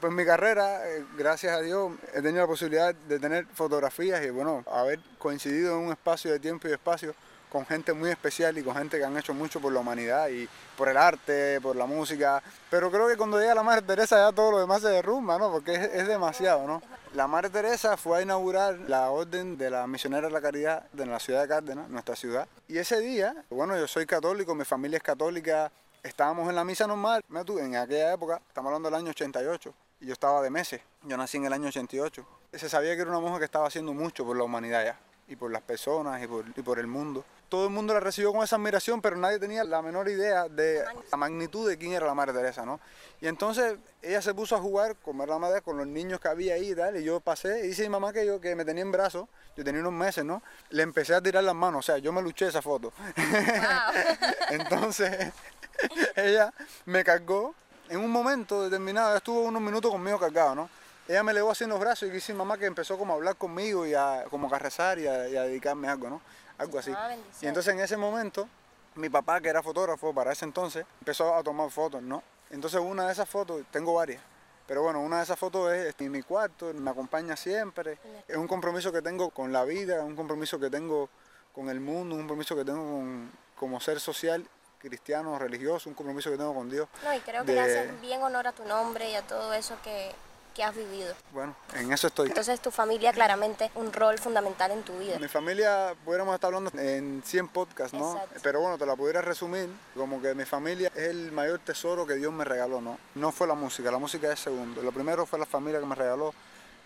pues 0.00 0.10
en 0.10 0.16
mi 0.16 0.24
carrera, 0.24 0.88
eh, 0.88 1.04
gracias 1.16 1.56
a 1.56 1.60
Dios, 1.60 1.92
he 2.12 2.22
tenido 2.22 2.42
la 2.42 2.46
posibilidad 2.46 2.94
de 2.94 3.18
tener 3.18 3.46
fotografías 3.54 4.24
y, 4.24 4.30
bueno, 4.30 4.64
haber 4.70 5.00
coincidido 5.18 5.78
en 5.78 5.86
un 5.86 5.92
espacio 5.92 6.32
de 6.32 6.38
tiempo 6.38 6.68
y 6.68 6.72
espacio 6.72 7.14
con 7.54 7.64
gente 7.64 7.92
muy 7.92 8.10
especial 8.10 8.58
y 8.58 8.64
con 8.64 8.74
gente 8.74 8.98
que 8.98 9.04
han 9.04 9.16
hecho 9.16 9.32
mucho 9.32 9.60
por 9.60 9.72
la 9.72 9.78
humanidad 9.78 10.28
y 10.28 10.48
por 10.76 10.88
el 10.88 10.96
arte, 10.96 11.60
por 11.60 11.76
la 11.76 11.86
música. 11.86 12.42
Pero 12.68 12.90
creo 12.90 13.06
que 13.06 13.16
cuando 13.16 13.38
llega 13.38 13.54
la 13.54 13.62
Madre 13.62 13.82
Teresa 13.82 14.16
ya 14.16 14.34
todo 14.34 14.50
lo 14.50 14.58
demás 14.58 14.82
se 14.82 14.88
derrumba, 14.88 15.38
¿no? 15.38 15.52
Porque 15.52 15.72
es, 15.72 16.08
demasiado, 16.08 16.66
¿no? 16.66 16.82
La 17.14 17.28
Madre 17.28 17.50
Teresa 17.50 17.96
fue 17.96 18.18
a 18.18 18.22
inaugurar 18.22 18.76
la 18.88 19.08
Orden 19.08 19.56
de 19.56 19.70
la 19.70 19.86
Misionera 19.86 20.26
de 20.26 20.32
la 20.32 20.40
Caridad 20.40 20.90
de 20.92 21.06
la 21.06 21.20
ciudad 21.20 21.42
de 21.42 21.48
Cárdenas, 21.48 21.88
nuestra 21.88 22.16
ciudad. 22.16 22.48
Y 22.66 22.78
ese 22.78 22.98
día, 22.98 23.44
bueno, 23.50 23.78
yo 23.78 23.86
soy 23.86 24.04
católico, 24.04 24.56
mi 24.56 24.64
familia 24.64 24.96
es 24.96 25.04
católica, 25.04 25.70
estábamos 26.04 26.48
en 26.48 26.54
la 26.54 26.64
misa 26.64 26.86
normal. 26.86 27.24
En 27.28 27.76
aquella 27.76 28.12
época, 28.12 28.40
estamos 28.46 28.68
hablando 28.68 28.90
del 28.90 28.98
año 29.00 29.10
88, 29.10 29.74
y 30.00 30.06
yo 30.06 30.12
estaba 30.12 30.40
de 30.42 30.50
meses. 30.50 30.80
Yo 31.02 31.16
nací 31.16 31.38
en 31.38 31.46
el 31.46 31.52
año 31.52 31.68
88. 31.68 32.24
Se 32.52 32.68
sabía 32.68 32.94
que 32.94 33.02
era 33.02 33.10
una 33.10 33.20
mujer 33.20 33.38
que 33.40 33.46
estaba 33.46 33.66
haciendo 33.66 33.92
mucho 33.92 34.24
por 34.24 34.36
la 34.36 34.44
humanidad 34.44 34.84
ya, 34.84 35.00
y 35.26 35.34
por 35.34 35.50
las 35.50 35.62
personas, 35.62 36.22
y 36.22 36.26
por, 36.28 36.44
y 36.48 36.62
por 36.62 36.78
el 36.78 36.86
mundo. 36.86 37.24
Todo 37.48 37.64
el 37.66 37.70
mundo 37.70 37.94
la 37.94 38.00
recibió 38.00 38.32
con 38.32 38.42
esa 38.42 38.56
admiración, 38.56 39.00
pero 39.00 39.16
nadie 39.16 39.38
tenía 39.38 39.64
la 39.64 39.80
menor 39.80 40.08
idea 40.08 40.48
de 40.48 40.82
la 41.10 41.16
magnitud 41.16 41.68
de 41.68 41.78
quién 41.78 41.92
era 41.92 42.06
la 42.06 42.14
Madre 42.14 42.32
Teresa, 42.32 42.64
¿no? 42.64 42.80
Y 43.20 43.26
entonces 43.26 43.76
ella 44.02 44.20
se 44.22 44.34
puso 44.34 44.56
a 44.56 44.60
jugar 44.60 44.96
con 44.96 45.16
la 45.18 45.38
madre, 45.38 45.62
con 45.62 45.76
los 45.76 45.86
niños 45.86 46.20
que 46.20 46.28
había 46.28 46.54
ahí 46.54 46.72
y 46.72 46.74
tal, 46.74 46.96
y 46.96 47.04
yo 47.04 47.20
pasé, 47.20 47.60
y 47.60 47.68
dice 47.68 47.82
mi 47.84 47.90
mamá 47.90 48.12
que 48.12 48.26
yo 48.26 48.40
que 48.40 48.56
me 48.56 48.64
tenía 48.64 48.82
en 48.82 48.90
brazos, 48.90 49.28
yo 49.56 49.62
tenía 49.62 49.80
unos 49.80 49.92
meses, 49.92 50.24
¿no? 50.24 50.42
Le 50.70 50.82
empecé 50.82 51.14
a 51.14 51.22
tirar 51.22 51.44
las 51.44 51.54
manos, 51.54 51.78
o 51.78 51.82
sea, 51.82 51.98
yo 51.98 52.12
me 52.12 52.20
luché 52.20 52.48
esa 52.48 52.60
foto. 52.60 52.92
Entonces, 54.50 55.32
ella 56.16 56.52
me 56.86 57.04
cargó 57.04 57.54
en 57.88 58.00
un 58.00 58.10
momento 58.10 58.62
determinado, 58.62 59.10
ella 59.10 59.18
estuvo 59.18 59.42
unos 59.42 59.62
minutos 59.62 59.90
conmigo 59.90 60.18
cargado, 60.18 60.54
¿no? 60.54 60.70
Ella 61.06 61.22
me 61.22 61.32
elevó 61.32 61.50
así 61.50 61.64
en 61.64 61.70
los 61.70 61.80
brazos 61.80 62.08
y 62.08 62.12
dice 62.12 62.32
mamá 62.32 62.56
que 62.56 62.64
empezó 62.64 62.96
como 62.96 63.12
a 63.12 63.16
hablar 63.16 63.36
conmigo 63.36 63.86
y 63.86 63.94
a, 63.94 64.24
como 64.30 64.52
a 64.52 64.58
rezar 64.58 64.98
y 64.98 65.06
a, 65.06 65.28
y 65.28 65.36
a 65.36 65.42
dedicarme 65.42 65.88
algo, 65.88 66.08
¿no? 66.08 66.20
Algo 66.56 66.78
así. 66.78 66.92
Ah. 66.96 67.14
Y 67.42 67.46
entonces 67.46 67.74
en 67.74 67.80
ese 67.80 67.96
momento, 67.96 68.48
mi 68.94 69.10
papá, 69.10 69.40
que 69.40 69.48
era 69.48 69.62
fotógrafo 69.62 70.14
para 70.14 70.32
ese 70.32 70.46
entonces, 70.46 70.86
empezó 71.00 71.34
a 71.34 71.42
tomar 71.42 71.70
fotos, 71.70 72.02
¿no? 72.02 72.22
Entonces 72.50 72.80
una 72.80 73.06
de 73.06 73.12
esas 73.12 73.28
fotos, 73.28 73.62
tengo 73.70 73.94
varias, 73.94 74.22
pero 74.66 74.82
bueno, 74.82 75.00
una 75.00 75.18
de 75.18 75.24
esas 75.24 75.38
fotos 75.38 75.72
es 75.72 75.94
en 75.98 76.10
mi 76.10 76.22
cuarto, 76.22 76.72
me 76.72 76.90
acompaña 76.90 77.36
siempre. 77.36 77.98
Es 78.26 78.36
un 78.36 78.48
compromiso 78.48 78.90
que 78.90 79.02
tengo 79.02 79.30
con 79.30 79.52
la 79.52 79.64
vida, 79.64 80.02
un 80.02 80.16
compromiso 80.16 80.58
que 80.58 80.70
tengo 80.70 81.10
con 81.52 81.68
el 81.68 81.80
mundo, 81.80 82.14
un 82.14 82.22
compromiso 82.22 82.56
que 82.56 82.64
tengo 82.64 82.82
con, 82.82 83.30
como 83.56 83.80
ser 83.80 84.00
social, 84.00 84.46
cristiano, 84.88 85.38
religioso, 85.38 85.88
un 85.88 85.94
compromiso 85.94 86.30
que 86.30 86.36
tengo 86.36 86.54
con 86.54 86.68
Dios. 86.70 86.88
No, 87.02 87.14
y 87.14 87.20
creo 87.20 87.44
que 87.44 87.52
de- 87.52 87.54
le 87.54 87.60
haces 87.60 88.00
bien 88.00 88.22
honor 88.22 88.46
a 88.46 88.52
tu 88.52 88.64
nombre 88.64 89.10
y 89.10 89.14
a 89.14 89.22
todo 89.22 89.52
eso 89.54 89.76
que, 89.82 90.12
que 90.54 90.62
has 90.62 90.74
vivido. 90.76 91.12
Bueno, 91.32 91.56
en 91.74 91.92
eso 91.92 92.06
estoy. 92.06 92.28
Entonces 92.28 92.60
tu 92.60 92.70
familia 92.70 93.12
claramente 93.12 93.70
un 93.74 93.92
rol 93.92 94.18
fundamental 94.18 94.70
en 94.70 94.82
tu 94.84 94.96
vida. 94.98 95.18
Mi 95.18 95.26
familia, 95.26 95.94
pudiéramos 96.04 96.32
estar 96.34 96.54
hablando 96.54 96.70
en 96.80 97.22
100 97.24 97.48
podcasts, 97.48 97.96
¿no? 97.98 98.12
Exacto. 98.12 98.40
Pero 98.42 98.60
bueno, 98.60 98.78
te 98.78 98.86
la 98.86 98.94
pudiera 98.94 99.20
resumir 99.20 99.68
como 99.96 100.22
que 100.22 100.32
mi 100.34 100.44
familia 100.44 100.92
es 100.94 101.08
el 101.08 101.32
mayor 101.32 101.58
tesoro 101.58 102.06
que 102.06 102.14
Dios 102.14 102.32
me 102.32 102.44
regaló, 102.44 102.80
¿no? 102.80 102.98
No 103.16 103.32
fue 103.32 103.48
la 103.48 103.54
música, 103.54 103.90
la 103.90 103.98
música 103.98 104.32
es 104.32 104.38
segundo. 104.38 104.80
Lo 104.82 104.92
primero 104.92 105.26
fue 105.26 105.38
la 105.40 105.46
familia 105.46 105.80
que 105.80 105.86
me 105.86 105.94
regaló. 105.96 106.32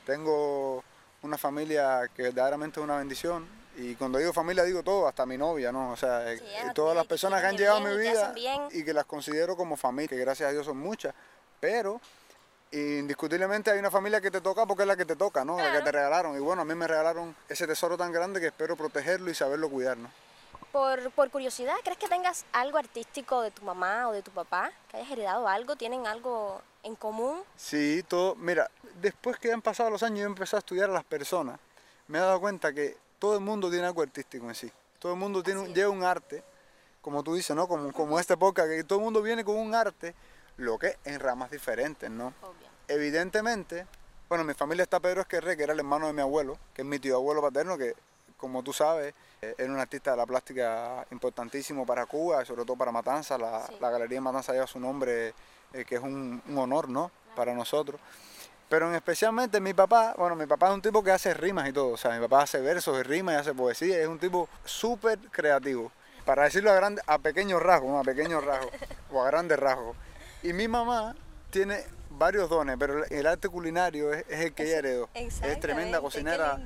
Tengo 0.06 0.82
una 1.22 1.36
familia 1.36 2.08
que 2.14 2.22
verdaderamente 2.22 2.80
es 2.80 2.84
una 2.84 2.96
bendición. 2.96 3.46
Y 3.78 3.94
cuando 3.94 4.18
digo 4.18 4.32
familia 4.32 4.64
digo 4.64 4.82
todo, 4.82 5.06
hasta 5.06 5.24
mi 5.24 5.38
novia, 5.38 5.70
¿no? 5.70 5.92
O 5.92 5.96
sea, 5.96 6.32
eh, 6.32 6.38
Sí, 6.38 6.44
ya, 6.52 6.74
todas 6.74 6.96
las 6.96 7.06
personas 7.06 7.40
que 7.40 7.46
han 7.46 7.56
llegado 7.56 7.76
a 7.76 7.80
mi 7.80 7.96
vida 7.96 8.34
y 8.72 8.84
que 8.84 8.92
las 8.92 9.04
considero 9.04 9.56
como 9.56 9.76
familia, 9.76 10.08
que 10.08 10.16
gracias 10.16 10.48
a 10.48 10.52
Dios 10.52 10.66
son 10.66 10.78
muchas. 10.78 11.14
Pero 11.60 12.00
indiscutiblemente 12.72 13.70
hay 13.70 13.78
una 13.78 13.90
familia 13.90 14.20
que 14.20 14.32
te 14.32 14.40
toca 14.40 14.66
porque 14.66 14.82
es 14.82 14.88
la 14.88 14.96
que 14.96 15.04
te 15.04 15.14
toca, 15.14 15.44
¿no? 15.44 15.58
La 15.58 15.72
que 15.72 15.80
te 15.82 15.92
regalaron. 15.92 16.36
Y 16.36 16.40
bueno, 16.40 16.62
a 16.62 16.64
mí 16.64 16.74
me 16.74 16.88
regalaron 16.88 17.36
ese 17.48 17.68
tesoro 17.68 17.96
tan 17.96 18.10
grande 18.10 18.40
que 18.40 18.48
espero 18.48 18.76
protegerlo 18.76 19.30
y 19.30 19.34
saberlo 19.34 19.70
cuidar, 19.70 19.96
¿no? 19.96 20.10
Por, 20.72 21.12
por 21.12 21.30
curiosidad, 21.30 21.76
¿crees 21.84 21.98
que 21.98 22.08
tengas 22.08 22.44
algo 22.52 22.78
artístico 22.78 23.42
de 23.42 23.52
tu 23.52 23.62
mamá 23.62 24.08
o 24.08 24.12
de 24.12 24.22
tu 24.22 24.32
papá? 24.32 24.72
¿Que 24.90 24.96
hayas 24.96 25.12
heredado 25.12 25.46
algo? 25.46 25.76
¿Tienen 25.76 26.06
algo 26.08 26.60
en 26.82 26.96
común? 26.96 27.42
Sí, 27.56 28.04
todo. 28.08 28.34
Mira, 28.34 28.68
después 29.00 29.38
que 29.38 29.52
han 29.52 29.62
pasado 29.62 29.88
los 29.88 30.02
años 30.02 30.18
y 30.18 30.22
yo 30.22 30.26
empecé 30.26 30.56
a 30.56 30.58
estudiar 30.58 30.90
a 30.90 30.92
las 30.92 31.04
personas, 31.04 31.60
me 32.08 32.18
he 32.18 32.20
dado 32.20 32.40
cuenta 32.40 32.72
que 32.72 32.96
todo 33.18 33.34
el 33.34 33.40
mundo 33.40 33.70
tiene 33.70 33.86
algo 33.86 34.02
artístico 34.02 34.48
en 34.48 34.54
sí. 34.54 34.70
Todo 34.98 35.12
el 35.12 35.18
mundo 35.18 35.42
tiene 35.42 35.72
lleva 35.72 35.90
un 35.90 36.02
arte, 36.04 36.42
como 37.00 37.22
tú 37.22 37.34
dices, 37.34 37.54
¿no? 37.54 37.68
Como, 37.68 37.92
como 37.92 38.18
esta 38.18 38.34
época, 38.34 38.66
que 38.68 38.84
todo 38.84 38.98
el 38.98 39.04
mundo 39.04 39.22
viene 39.22 39.44
con 39.44 39.56
un 39.56 39.74
arte, 39.74 40.14
lo 40.56 40.78
que 40.78 40.96
en 41.04 41.20
ramas 41.20 41.50
diferentes, 41.50 42.10
¿no? 42.10 42.28
Obvio. 42.42 42.68
Evidentemente, 42.88 43.86
bueno, 44.28 44.42
en 44.42 44.48
mi 44.48 44.54
familia 44.54 44.82
está 44.82 44.98
Pedro 45.00 45.20
Esquerre, 45.22 45.56
que 45.56 45.62
era 45.62 45.72
el 45.72 45.78
hermano 45.78 46.06
de 46.08 46.12
mi 46.12 46.20
abuelo, 46.20 46.58
que 46.74 46.82
es 46.82 46.88
mi 46.88 46.98
tío 46.98 47.16
abuelo 47.16 47.40
paterno, 47.40 47.78
que 47.78 47.94
como 48.36 48.62
tú 48.62 48.72
sabes, 48.72 49.14
eh, 49.42 49.54
era 49.58 49.72
un 49.72 49.78
artista 49.80 50.12
de 50.12 50.16
la 50.16 50.26
plástica 50.26 51.06
importantísimo 51.10 51.84
para 51.86 52.06
Cuba, 52.06 52.44
sobre 52.44 52.64
todo 52.64 52.76
para 52.76 52.92
Matanza. 52.92 53.36
La, 53.38 53.66
Sí. 53.66 53.74
la 53.80 53.90
Galería 53.90 54.16
de 54.16 54.20
Matanza 54.20 54.52
lleva 54.52 54.66
su 54.66 54.78
nombre, 54.78 55.34
eh, 55.72 55.84
que 55.84 55.96
es 55.96 56.00
un, 56.00 56.40
un 56.46 56.58
honor, 56.58 56.88
¿no? 56.88 57.10
Para 57.34 57.54
nosotros. 57.54 58.00
Pero 58.68 58.88
en 58.88 58.94
especialmente 58.94 59.60
mi 59.60 59.72
papá, 59.72 60.14
bueno, 60.18 60.36
mi 60.36 60.46
papá 60.46 60.68
es 60.68 60.74
un 60.74 60.82
tipo 60.82 61.02
que 61.02 61.10
hace 61.10 61.32
rimas 61.32 61.68
y 61.68 61.72
todo, 61.72 61.92
o 61.92 61.96
sea, 61.96 62.12
mi 62.12 62.20
papá 62.20 62.42
hace 62.42 62.60
versos 62.60 62.98
y 62.98 63.02
rimas 63.02 63.34
y 63.34 63.38
hace 63.38 63.54
poesía, 63.54 63.98
es 63.98 64.08
un 64.08 64.18
tipo 64.18 64.48
súper 64.64 65.18
creativo. 65.30 65.90
Para 66.26 66.44
decirlo 66.44 66.70
a, 66.70 66.74
grande, 66.74 67.00
a 67.06 67.18
pequeños 67.18 67.62
rasgos, 67.62 67.90
¿no? 67.90 67.98
a 67.98 68.04
pequeños 68.04 68.44
rasgos, 68.44 68.70
o 69.10 69.22
a 69.22 69.26
grandes 69.26 69.58
rasgos. 69.58 69.96
Y 70.42 70.52
mi 70.52 70.68
mamá 70.68 71.16
tiene 71.50 71.82
varios 72.10 72.50
dones, 72.50 72.76
pero 72.78 73.04
el 73.06 73.26
arte 73.26 73.48
culinario 73.48 74.12
es, 74.12 74.26
es 74.28 74.40
el 74.40 74.52
que 74.52 74.64
ella 74.64 74.78
heredó. 74.78 75.08
Es 75.14 75.60
tremenda 75.60 76.00
cocinera. 76.00 76.58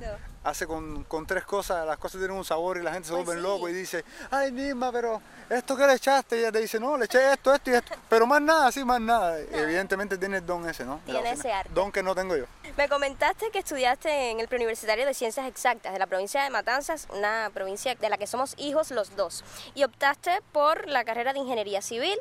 Hace 0.43 0.67
con, 0.67 1.03
con 1.05 1.25
tres 1.25 1.45
cosas, 1.45 1.85
las 1.85 1.97
cosas 1.97 2.19
tienen 2.19 2.35
un 2.35 2.43
sabor 2.43 2.77
y 2.77 2.81
la 2.81 2.91
gente 2.91 3.07
se 3.07 3.13
Pues 3.13 3.25
vuelve 3.25 3.41
sí. 3.41 3.47
loco 3.47 3.69
y 3.69 3.73
dice, 3.73 4.03
ay 4.29 4.51
Nisma, 4.51 4.91
pero 4.91 5.21
esto 5.49 5.75
que 5.77 5.87
le 5.87 5.93
echaste, 5.93 6.35
y 6.35 6.39
ella 6.39 6.51
te 6.51 6.59
dice, 6.59 6.79
no, 6.79 6.97
le 6.97 7.05
eché 7.05 7.31
esto, 7.31 7.53
esto 7.53 7.71
y 7.71 7.75
esto, 7.75 7.93
pero 8.09 8.27
más 8.27 8.41
nada, 8.41 8.71
sí, 8.71 8.83
más 8.83 8.99
nada. 8.99 9.39
Evidentemente 9.39 10.17
tiene 10.17 10.37
el 10.37 10.45
don 10.45 10.67
ese, 10.67 10.83
¿no? 10.83 10.99
Tiene 11.05 11.31
ese 11.31 11.51
arte. 11.51 11.71
Don 11.73 11.91
que 11.91 12.03
no 12.03 12.13
tengo 12.13 12.35
yo. 12.35 12.45
Me 12.75 12.89
comentaste 12.89 13.51
que 13.51 13.59
estudiaste 13.59 14.31
en 14.31 14.39
el 14.39 14.47
Preuniversitario 14.47 15.05
de 15.05 15.13
Ciencias 15.13 15.45
Exactas 15.47 15.93
de 15.93 15.99
la 15.99 16.07
provincia 16.07 16.43
de 16.43 16.49
Matanzas, 16.49 17.07
una 17.11 17.49
provincia 17.53 17.95
de 17.95 18.09
la 18.09 18.17
que 18.17 18.27
somos 18.27 18.55
hijos 18.57 18.91
los 18.91 19.15
dos, 19.15 19.43
y 19.75 19.83
optaste 19.83 20.41
por 20.51 20.87
la 20.89 21.05
carrera 21.05 21.31
de 21.33 21.39
Ingeniería 21.39 21.81
Civil 21.81 22.17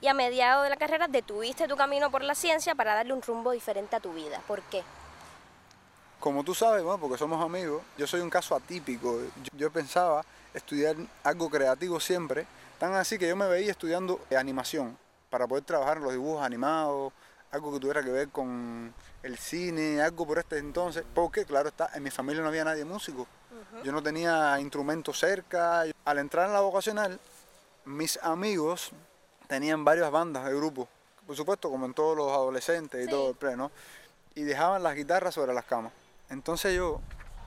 y 0.00 0.08
a 0.08 0.14
mediado 0.14 0.62
de 0.62 0.70
la 0.70 0.76
carrera 0.76 1.06
detuviste 1.06 1.68
tu 1.68 1.76
camino 1.76 2.10
por 2.10 2.24
la 2.24 2.34
ciencia 2.34 2.74
para 2.74 2.94
darle 2.94 3.12
un 3.12 3.22
rumbo 3.22 3.52
diferente 3.52 3.94
a 3.94 4.00
tu 4.00 4.12
vida. 4.12 4.40
¿Por 4.48 4.62
qué? 4.62 4.82
Como 6.22 6.44
tú 6.44 6.54
sabes, 6.54 6.84
bueno, 6.84 7.00
porque 7.00 7.18
somos 7.18 7.44
amigos, 7.44 7.82
yo 7.98 8.06
soy 8.06 8.20
un 8.20 8.30
caso 8.30 8.54
atípico. 8.54 9.18
Yo, 9.42 9.58
yo 9.58 9.70
pensaba 9.72 10.24
estudiar 10.54 10.94
algo 11.24 11.50
creativo 11.50 11.98
siempre, 11.98 12.46
tan 12.78 12.94
así 12.94 13.18
que 13.18 13.26
yo 13.26 13.34
me 13.34 13.48
veía 13.48 13.72
estudiando 13.72 14.20
animación 14.38 14.96
para 15.30 15.48
poder 15.48 15.64
trabajar 15.64 15.96
en 15.96 16.04
los 16.04 16.12
dibujos 16.12 16.40
animados, 16.44 17.12
algo 17.50 17.72
que 17.72 17.80
tuviera 17.80 18.04
que 18.04 18.10
ver 18.12 18.28
con 18.28 18.94
el 19.24 19.36
cine, 19.36 20.00
algo 20.00 20.24
por 20.24 20.38
este 20.38 20.58
entonces, 20.58 21.02
porque 21.12 21.44
claro 21.44 21.70
está, 21.70 21.90
en 21.92 22.04
mi 22.04 22.10
familia 22.12 22.40
no 22.40 22.48
había 22.50 22.62
nadie 22.64 22.84
músico. 22.84 23.26
Yo 23.82 23.90
no 23.90 24.00
tenía 24.00 24.60
instrumentos 24.60 25.18
cerca. 25.18 25.82
Al 26.04 26.18
entrar 26.18 26.46
en 26.46 26.52
la 26.52 26.60
vocacional, 26.60 27.18
mis 27.84 28.16
amigos 28.22 28.92
tenían 29.48 29.84
varias 29.84 30.08
bandas 30.12 30.44
de 30.44 30.54
grupos, 30.54 30.86
por 31.26 31.34
supuesto, 31.34 31.68
como 31.68 31.84
en 31.86 31.94
todos 31.94 32.16
los 32.16 32.30
adolescentes 32.30 33.00
y 33.00 33.04
Sí. 33.06 33.10
todo 33.10 33.30
el 33.30 33.34
pre, 33.34 33.56
¿no? 33.56 33.72
Y 34.36 34.42
dejaban 34.44 34.84
las 34.84 34.94
guitarras 34.94 35.34
sobre 35.34 35.52
las 35.52 35.64
camas. 35.64 35.92
Entonces 36.32 36.74
yo, 36.74 37.00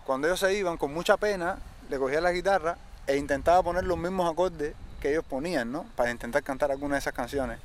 cuando 0.06 0.28
ellos 0.28 0.40
se 0.40 0.54
iban, 0.54 0.78
con 0.78 0.94
mucha 0.94 1.18
pena, 1.18 1.58
le 1.90 1.98
cogía 1.98 2.22
la 2.22 2.32
guitarra 2.32 2.78
e 3.08 3.18
intentaba 3.18 3.62
poner 3.64 3.84
los 3.84 3.98
mismos 3.98 4.32
acordes 4.32 4.74
que 5.02 5.10
ellos 5.12 5.26
ponían, 5.28 5.72
¿no? 5.72 5.86
Para 5.96 6.12
intentar 6.12 6.44
cantar 6.44 6.72
alguna 6.72 6.96
de 6.96 7.00
esas 7.00 7.14
canciones. 7.14 7.60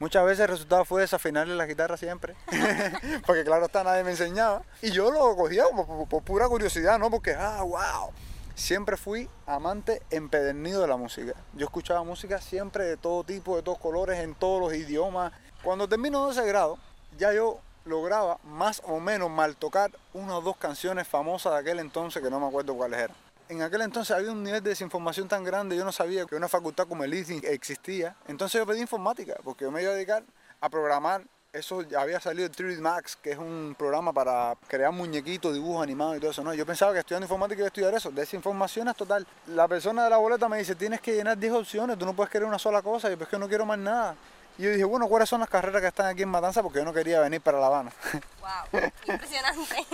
Muchas 0.00 0.24
veces 0.24 0.40
el 0.40 0.48
resultado 0.48 0.84
fue 0.84 1.02
desafinarle 1.02 1.54
la 1.54 1.66
guitarra 1.66 1.96
siempre, 1.96 2.34
porque 3.26 3.44
claro 3.44 3.66
está, 3.66 3.84
nadie 3.84 4.02
me 4.02 4.10
enseñaba. 4.12 4.62
Y 4.82 4.90
yo 4.90 5.10
lo 5.10 5.36
cogía 5.36 5.64
por, 5.74 6.08
por- 6.08 6.22
pura 6.22 6.48
curiosidad, 6.48 6.98
¿no? 6.98 7.10
Porque, 7.10 7.34
ah, 7.34 7.62
wow. 7.62 8.10
Siempre 8.54 8.96
fui 8.96 9.28
amante 9.46 10.02
empedernido 10.10 10.80
de 10.82 10.88
la 10.88 10.96
música. 10.96 11.32
Yo 11.54 11.66
escuchaba 11.66 12.02
música 12.02 12.40
siempre 12.40 12.84
de 12.84 12.96
todo 12.96 13.24
tipo, 13.24 13.56
de 13.56 13.62
todos 13.62 13.78
colores, 13.78 14.18
en 14.18 14.34
todos 14.34 14.60
los 14.60 14.74
idiomas. 14.74 15.32
Cuando 15.62 15.88
termino 15.88 16.20
12 16.26 16.44
grado, 16.46 16.78
ya 17.18 17.32
yo 17.32 17.60
lograba 17.90 18.38
más 18.44 18.80
o 18.86 19.00
menos 19.00 19.28
mal 19.28 19.56
tocar 19.56 19.90
una 20.14 20.38
o 20.38 20.40
dos 20.40 20.56
canciones 20.56 21.06
famosas 21.06 21.52
de 21.52 21.58
aquel 21.58 21.80
entonces 21.80 22.22
que 22.22 22.30
no 22.30 22.40
me 22.40 22.46
acuerdo 22.46 22.74
cuáles 22.74 23.00
eran. 23.00 23.16
En 23.48 23.62
aquel 23.62 23.82
entonces 23.82 24.16
había 24.16 24.30
un 24.30 24.44
nivel 24.44 24.62
de 24.62 24.70
desinformación 24.70 25.26
tan 25.26 25.42
grande, 25.42 25.76
yo 25.76 25.84
no 25.84 25.90
sabía 25.90 26.24
que 26.24 26.36
una 26.36 26.48
facultad 26.48 26.86
como 26.86 27.02
el 27.02 27.12
ITIN 27.12 27.42
existía. 27.44 28.14
Entonces 28.28 28.60
yo 28.60 28.66
pedí 28.66 28.80
informática, 28.80 29.34
porque 29.42 29.64
yo 29.64 29.72
me 29.72 29.82
iba 29.82 29.90
a 29.90 29.94
dedicar 29.94 30.22
a 30.60 30.70
programar. 30.70 31.24
Eso 31.52 31.82
ya 31.82 32.00
había 32.00 32.20
salido 32.20 32.46
el 32.46 32.52
3D 32.52 32.78
Max, 32.78 33.18
que 33.20 33.32
es 33.32 33.38
un 33.38 33.74
programa 33.76 34.12
para 34.12 34.54
crear 34.68 34.92
muñequitos, 34.92 35.52
dibujos 35.52 35.82
animados 35.82 36.16
y 36.16 36.20
todo 36.20 36.30
eso. 36.30 36.44
No, 36.44 36.54
yo 36.54 36.64
pensaba 36.64 36.92
que 36.92 37.00
estudiando 37.00 37.24
informática 37.24 37.58
iba 37.58 37.66
a 37.66 37.74
estudiar 37.74 37.92
eso. 37.92 38.12
Desinformación 38.12 38.86
es 38.86 38.94
total. 38.94 39.26
La 39.48 39.66
persona 39.66 40.04
de 40.04 40.10
la 40.10 40.18
boleta 40.18 40.48
me 40.48 40.58
dice, 40.58 40.76
tienes 40.76 41.00
que 41.00 41.12
llenar 41.12 41.36
10 41.36 41.54
opciones, 41.54 41.98
tú 41.98 42.06
no 42.06 42.14
puedes 42.14 42.30
querer 42.30 42.46
una 42.46 42.60
sola 42.60 42.82
cosa. 42.82 43.08
Y 43.08 43.10
yo, 43.10 43.18
pues 43.18 43.28
que 43.28 43.36
no 43.36 43.48
quiero 43.48 43.66
más 43.66 43.80
nada. 43.80 44.14
Y 44.58 44.62
yo 44.64 44.70
dije, 44.70 44.84
bueno, 44.84 45.08
¿cuáles 45.08 45.28
son 45.28 45.40
las 45.40 45.48
carreras 45.48 45.80
que 45.80 45.88
están 45.88 46.06
aquí 46.06 46.22
en 46.22 46.28
Matanza? 46.28 46.62
Porque 46.62 46.78
yo 46.78 46.84
no 46.84 46.92
quería 46.92 47.20
venir 47.20 47.40
para 47.40 47.58
La 47.58 47.66
Habana. 47.66 47.92
¡Wow! 48.40 48.80
Impresionante. 49.06 49.86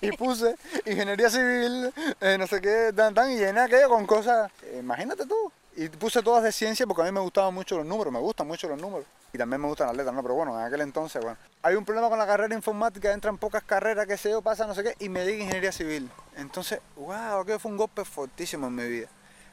y 0.00 0.12
puse 0.12 0.56
ingeniería 0.84 1.30
civil, 1.30 1.92
eh, 2.20 2.36
no 2.38 2.46
sé 2.46 2.60
qué, 2.60 2.92
tan, 2.94 3.14
tan, 3.14 3.30
y 3.30 3.36
llené 3.36 3.60
aquello 3.60 3.88
con 3.88 4.06
cosas, 4.06 4.50
eh, 4.62 4.78
imagínate 4.80 5.26
tú. 5.26 5.52
Y 5.76 5.88
puse 5.88 6.22
todas 6.22 6.42
de 6.42 6.50
ciencia 6.50 6.86
porque 6.86 7.02
a 7.02 7.04
mí 7.04 7.12
me 7.12 7.20
gustaban 7.20 7.54
mucho 7.54 7.76
los 7.76 7.86
números, 7.86 8.12
me 8.12 8.18
gustan 8.18 8.48
mucho 8.48 8.68
los 8.68 8.80
números. 8.80 9.06
Y 9.32 9.38
también 9.38 9.60
me 9.60 9.68
gustan 9.68 9.86
las 9.86 9.96
letras, 9.96 10.12
¿no? 10.14 10.22
Pero 10.22 10.34
bueno, 10.34 10.58
en 10.58 10.66
aquel 10.66 10.80
entonces, 10.80 11.22
bueno. 11.22 11.38
Hay 11.62 11.76
un 11.76 11.84
problema 11.84 12.08
con 12.08 12.18
la 12.18 12.26
carrera 12.26 12.52
informática, 12.54 13.12
entran 13.12 13.38
pocas 13.38 13.62
carreras, 13.62 14.06
que 14.06 14.16
sé 14.16 14.30
yo, 14.30 14.42
pasa 14.42 14.66
no 14.66 14.74
sé 14.74 14.82
qué, 14.82 14.96
y 14.98 15.08
me 15.08 15.24
llega 15.24 15.44
ingeniería 15.44 15.70
civil. 15.70 16.10
Entonces, 16.36 16.80
wow, 16.96 17.40
aquello 17.40 17.60
fue 17.60 17.70
un 17.70 17.76
golpe 17.76 18.04
fortísimo 18.04 18.66
en 18.66 18.74
mi 18.74 18.88
vida. 18.88 19.08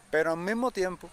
Pero 0.10 0.32
al 0.32 0.38
mismo 0.38 0.72
tiempo, 0.72 1.10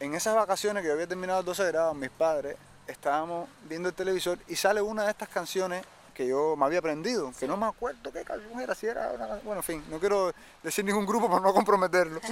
en 0.00 0.14
esas 0.14 0.34
vacaciones 0.34 0.82
que 0.82 0.88
yo 0.88 0.94
había 0.94 1.06
terminado 1.06 1.40
el 1.40 1.46
12 1.46 1.66
grado, 1.68 1.94
mis 1.94 2.10
padres, 2.10 2.56
estábamos 2.86 3.48
viendo 3.68 3.88
el 3.88 3.94
televisor 3.94 4.38
y 4.48 4.56
sale 4.56 4.80
una 4.80 5.04
de 5.04 5.10
estas 5.10 5.28
canciones 5.28 5.84
que 6.14 6.26
yo 6.26 6.56
me 6.56 6.64
había 6.64 6.80
aprendido, 6.80 7.32
que 7.38 7.46
no 7.46 7.56
me 7.56 7.66
acuerdo 7.66 8.10
qué 8.12 8.24
canción 8.24 8.60
era, 8.60 8.74
si 8.74 8.86
era 8.86 9.12
una, 9.12 9.26
bueno, 9.44 9.56
en 9.56 9.62
fin, 9.62 9.84
no 9.88 10.00
quiero 10.00 10.32
decir 10.62 10.84
ningún 10.84 11.06
grupo 11.06 11.28
para 11.28 11.40
no 11.40 11.52
comprometerlo. 11.52 12.20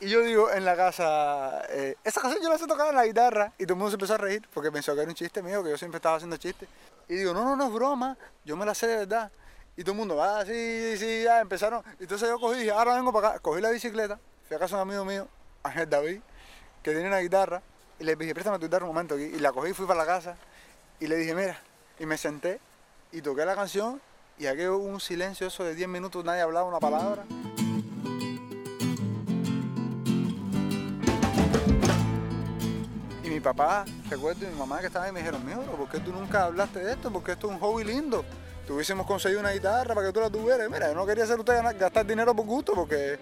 Y 0.00 0.08
yo 0.10 0.22
digo 0.22 0.48
en 0.52 0.64
la 0.64 0.76
casa, 0.76 1.64
eh, 1.70 1.96
esa 2.04 2.20
canción 2.20 2.40
yo 2.40 2.48
la 2.48 2.56
sé 2.56 2.68
tocar 2.68 2.90
en 2.90 2.94
la 2.94 3.04
guitarra 3.04 3.52
y 3.58 3.64
todo 3.64 3.72
el 3.72 3.78
mundo 3.78 3.90
se 3.90 3.96
empezó 3.96 4.14
a 4.14 4.18
reír 4.18 4.48
porque 4.54 4.70
pensó 4.70 4.94
que 4.94 5.00
era 5.00 5.08
un 5.08 5.14
chiste 5.16 5.42
mío, 5.42 5.60
que 5.64 5.70
yo 5.70 5.76
siempre 5.76 5.96
estaba 5.96 6.14
haciendo 6.14 6.36
chistes. 6.36 6.68
Y 7.08 7.16
digo, 7.16 7.34
no, 7.34 7.42
no, 7.42 7.56
no 7.56 7.66
es 7.66 7.72
broma, 7.72 8.16
yo 8.44 8.56
me 8.56 8.64
la 8.64 8.76
sé 8.76 8.86
de 8.86 8.96
verdad. 8.98 9.32
Y 9.76 9.82
todo 9.82 9.94
el 9.94 9.98
mundo, 9.98 10.22
ah, 10.22 10.44
sí, 10.46 10.96
sí, 10.96 11.24
ya 11.24 11.40
empezaron. 11.40 11.82
Entonces 11.98 12.28
yo 12.28 12.38
cogí 12.38 12.60
dije, 12.60 12.70
ahora 12.70 12.94
vengo 12.94 13.12
para 13.12 13.30
acá, 13.30 13.38
cogí 13.40 13.60
la 13.60 13.70
bicicleta, 13.70 14.20
fui 14.46 14.56
a 14.56 14.60
casa 14.60 14.76
de 14.76 14.82
un 14.82 14.88
amigo 14.88 15.04
mío, 15.04 15.26
Ángel 15.64 15.90
David, 15.90 16.20
que 16.88 16.94
tiene 16.94 17.08
una 17.08 17.18
guitarra, 17.18 17.62
y 17.98 18.04
le 18.04 18.16
dije, 18.16 18.34
préstame 18.34 18.58
tu 18.58 18.66
guitarra 18.66 18.84
un 18.84 18.94
momento. 18.94 19.18
Y 19.18 19.38
la 19.38 19.52
cogí, 19.52 19.72
fui 19.72 19.86
para 19.86 20.00
la 20.00 20.06
casa, 20.06 20.36
y 21.00 21.06
le 21.06 21.16
dije, 21.16 21.34
mira, 21.34 21.60
y 21.98 22.06
me 22.06 22.16
senté, 22.16 22.60
y 23.12 23.20
toqué 23.22 23.44
la 23.44 23.54
canción, 23.54 24.00
y 24.38 24.46
aquí 24.46 24.66
hubo 24.66 24.84
un 24.84 25.00
silencio 25.00 25.46
eso 25.46 25.64
de 25.64 25.74
10 25.74 25.88
minutos, 25.88 26.24
nadie 26.24 26.42
hablaba 26.42 26.68
una 26.68 26.78
palabra. 26.78 27.24
Y 33.24 33.28
mi 33.28 33.40
papá, 33.40 33.84
recuerdo, 34.08 34.46
y 34.46 34.48
mi 34.48 34.58
mamá 34.58 34.80
que 34.80 34.86
estaba 34.86 35.06
ahí 35.06 35.12
me 35.12 35.20
dijeron, 35.20 35.42
pero 35.44 35.76
¿por 35.76 35.88
qué 35.88 35.98
tú 36.00 36.12
nunca 36.12 36.44
hablaste 36.44 36.78
de 36.78 36.92
esto? 36.92 37.12
Porque 37.12 37.32
esto 37.32 37.48
es 37.48 37.54
un 37.54 37.60
hobby 37.60 37.84
lindo. 37.84 38.24
Tuviésemos 38.66 39.06
conseguido 39.06 39.40
una 39.40 39.52
guitarra 39.52 39.94
para 39.94 40.06
que 40.06 40.12
tú 40.12 40.20
la 40.20 40.30
tuvieras. 40.30 40.68
Mira, 40.70 40.88
yo 40.88 40.94
no 40.94 41.06
quería 41.06 41.24
hacer 41.24 41.38
usted 41.38 41.62
gastar 41.78 42.06
dinero 42.06 42.34
por 42.34 42.44
gusto 42.44 42.74
porque 42.74 43.18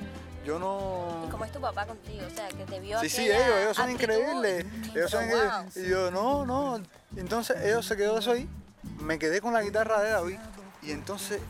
yo 0.47 0.59
no... 0.59 1.25
¿Y 1.27 1.31
cómo 1.31 1.45
es 1.45 1.53
tu 1.53 1.61
papá 1.61 1.85
contigo? 1.87 2.25
O 2.27 2.31
sea, 2.35 2.49
que 2.49 2.65
te 2.65 2.81
vio 2.81 3.01
Sí, 3.01 3.09
sí, 3.11 3.29
ellos, 3.31 3.57
ellos 3.61 3.77
son 3.77 3.91
actitud 3.91 4.13
increíbles. 4.15 4.67
Ellos 4.95 5.11
son 5.11 5.25
increíbles. 5.25 5.77
Y 5.77 5.89
yo, 5.89 6.11
no, 6.11 6.47
no. 6.47 6.81
Entonces 7.17 7.57
ellos 7.63 7.85
se 7.85 7.97
quedó 7.97 8.19
eso 8.19 8.31
ahí. 8.33 8.49
Me 9.01 9.19
quedé 9.19 9.41
con 9.41 9.53
la 9.53 9.63
guitarra 9.63 10.01
de 10.03 10.11
David. 10.11 10.39
Y 10.83 10.93
entonces 10.93 11.41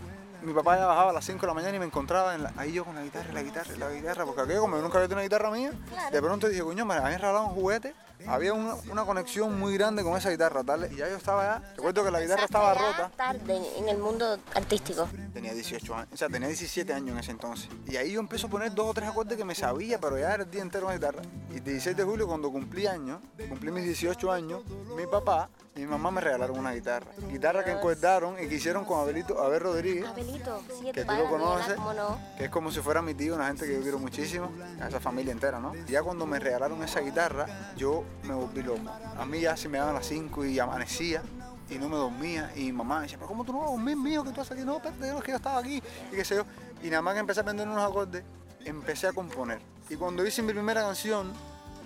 mi 0.43 0.53
papá 0.53 0.77
ya 0.79 0.87
bajaba 0.87 1.11
a 1.11 1.13
las 1.13 1.25
5 1.25 1.41
de 1.43 1.47
la 1.49 1.55
mañana 1.55 1.77
y 1.77 1.79
me 1.79 1.87
encontraba 1.87 2.35
en 2.35 2.43
la- 2.45 2.53
ahí 2.57 2.73
yo 2.73 2.85
con 2.85 2.95
la 2.95 3.03
guitarra, 3.03 3.33
la 3.33 3.43
guitarra, 3.43 3.77
la 3.77 3.91
guitarra. 3.91 4.25
Porque 4.25 4.41
aquello, 4.43 4.61
como 4.63 4.77
yo 4.77 4.83
nunca 4.83 4.99
había 4.99 5.09
tenido 5.09 5.19
una 5.19 5.25
guitarra 5.25 5.51
mía, 5.51 5.73
de 6.11 6.23
pronto 6.23 6.49
dije, 6.49 6.63
coño, 6.63 6.85
me 6.87 6.95
habían 6.95 7.21
regalado 7.21 7.45
un 7.47 7.55
juguete. 7.55 7.95
Había 8.27 8.53
una, 8.53 8.75
una 8.91 9.05
conexión 9.05 9.59
muy 9.59 9.75
grande 9.75 10.03
con 10.03 10.17
esa 10.17 10.31
guitarra, 10.31 10.65
tal. 10.65 10.91
Y 10.93 10.97
ya 10.97 11.09
yo 11.09 11.17
estaba 11.17 11.43
ya. 11.43 11.75
Recuerdo 11.77 12.05
que 12.05 12.11
la 12.11 12.21
guitarra 12.21 12.45
estaba 12.45 12.75
rota. 12.75 13.11
tarde 13.17 13.61
en 13.79 13.89
el 13.89 13.99
mundo 13.99 14.39
artístico. 14.55 15.09
Tenía 15.33 15.53
18 15.53 15.95
años, 15.95 16.09
o 16.13 16.17
sea, 16.17 16.29
tenía 16.29 16.49
17 16.49 16.93
años 16.93 17.11
en 17.11 17.19
ese 17.19 17.31
entonces. 17.31 17.69
Y 17.87 17.97
ahí 17.97 18.13
yo 18.13 18.21
empiezo 18.21 18.47
a 18.47 18.51
poner 18.51 18.75
dos 18.75 18.87
o 18.87 18.95
tres 18.95 19.09
acordes 19.09 19.37
que 19.37 19.45
me 19.45 19.55
sabía, 19.55 20.01
pero 20.01 20.19
ya 20.19 20.35
era 20.35 20.45
el 20.45 20.51
día 20.51 20.63
entero 20.63 20.91
en 20.91 20.97
guitarra. 20.97 21.23
Y 21.51 21.57
el 21.57 21.65
16 21.65 21.97
de 21.97 22.05
julio, 22.05 22.27
cuando 22.27 22.51
cumplí 22.51 22.87
años, 22.87 23.21
cumplí 23.49 23.71
mis 23.71 23.85
18 23.85 24.33
años, 24.33 24.63
mi 24.97 25.07
papá 25.07 25.49
y 25.77 25.81
mi 25.81 25.87
mamá 25.87 26.11
me 26.11 26.23
regalaron 26.23 26.59
una 26.59 26.73
guitarra. 26.73 27.13
Guitarra 27.31 27.63
que 27.63 27.71
encordaron 27.71 28.43
y 28.43 28.49
que 28.49 28.55
hicieron 28.55 28.87
con 28.87 28.99
Abelito, 28.99 29.43
Abel 29.43 29.61
Rodríguez, 29.61 30.07
Abelito, 30.07 30.63
sí, 30.81 30.91
que 30.91 31.05
tú 31.05 31.13
lo 31.13 31.29
conoces, 31.29 31.75
¿cómo 31.75 31.93
no? 31.93 32.19
que 32.39 32.45
es 32.45 32.51
como 32.51 32.71
si 32.71 32.81
fuera 32.81 33.03
mi 33.03 33.13
tío, 33.13 33.35
una 33.35 33.49
gente 33.49 33.67
que 33.67 33.75
yo 33.75 33.83
quiero 33.83 33.99
muchísimo, 33.99 34.51
a 34.81 34.89
esa 34.89 35.01
familia 35.01 35.33
entera, 35.33 35.61
¿no? 35.61 35.75
Y 35.87 35.93
ya 35.93 36.03
cuando 36.03 36.25
me 36.25 36.39
regalaron 36.39 36.83
esa 36.83 37.01
guitarra, 37.01 37.47
yo 37.77 38.05
me 38.25 38.35
volví 38.35 38.63
loco. 38.63 38.81
A 39.19 39.25
mí 39.25 39.41
ya 39.41 39.57
se 39.57 39.69
me 39.69 39.79
daban 39.79 39.95
las 39.95 40.07
5 40.07 40.45
y 40.45 40.59
amanecía 40.59 41.23
y 41.69 41.77
no 41.77 41.89
me 41.89 41.97
dormía. 41.97 42.53
Y 42.57 42.73
mamá 42.73 42.97
me 42.97 43.03
decía, 43.03 43.19
pero 43.19 43.29
¿cómo 43.29 43.45
tú 43.45 43.53
no 43.53 43.61
vas 43.61 43.69
a 43.69 43.73
dormir, 43.73 43.97
mío, 43.97 44.25
que 44.25 44.31
tú 44.31 44.41
has 44.41 44.51
aquí? 44.51 44.63
No, 44.63 44.77
espérate, 44.77 45.23
que 45.23 45.31
yo 45.31 45.37
estaba 45.37 45.59
aquí 45.59 45.83
y 46.13 46.17
qué 46.17 46.25
sé 46.25 46.37
yo. 46.37 46.45
Y 46.83 46.91
nada 46.91 47.03
más 47.03 47.15
que 47.15 47.21
empecé 47.21 47.41
a 47.41 47.43
aprender 47.43 47.69
unos 47.69 47.89
acordes, 47.89 48.25
empecé 48.65 49.09
a 49.09 49.13
componer. 49.13 49.61
Y 49.89 49.97
cuando 49.97 50.27
hice 50.27 50.43
mi 50.43 50.53
primera 50.53 50.83
canción, 50.83 51.33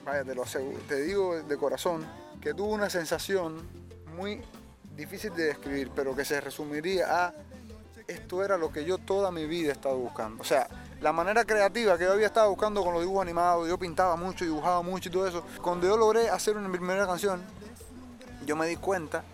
vaya, 0.05 0.25
te 0.25 0.35
lo 0.35 0.43
aseguro, 0.43 0.79
te 0.89 1.03
digo 1.03 1.43
de 1.43 1.57
corazón, 1.57 2.07
que 2.41 2.55
tuvo 2.55 2.73
una 2.73 2.89
sensación 2.89 3.61
muy 4.17 4.41
difícil 4.97 5.35
de 5.35 5.45
describir, 5.45 5.91
pero 5.95 6.17
que 6.17 6.25
se 6.25 6.41
resumiría 6.41 7.27
a 7.27 7.35
esto 8.07 8.43
era 8.45 8.59
lo 8.59 8.73
que 8.73 8.85
yo 8.85 8.99
toda 8.99 9.31
mi 9.31 9.47
vida 9.47 9.69
he 9.69 9.73
estado 9.73 9.97
buscando. 9.97 10.43
O 10.43 10.45
sea, 10.45 10.67
la 11.01 11.13
manera 11.13 11.45
creativa 11.45 11.97
que 11.97 12.05
yo 12.05 12.13
había 12.13 12.27
estado 12.27 12.51
buscando 12.51 12.85
con 12.85 12.93
los 12.93 13.03
dibujos 13.03 13.23
animados, 13.23 13.69
yo 13.69 13.79
pintaba 13.79 14.17
mucho, 14.17 14.45
dibujaba 14.45 14.83
mucho 14.83 15.09
y 15.09 15.13
todo 15.13 15.27
eso. 15.27 15.43
Cuando 15.63 15.87
yo 15.87 15.97
logré 15.97 16.29
hacer 16.29 16.57
una 16.57 16.71
primera 16.71 17.07
canción, 17.07 17.41
yo 18.45 18.55
me 18.57 18.67
di 18.67 18.77
cuenta 18.77 19.25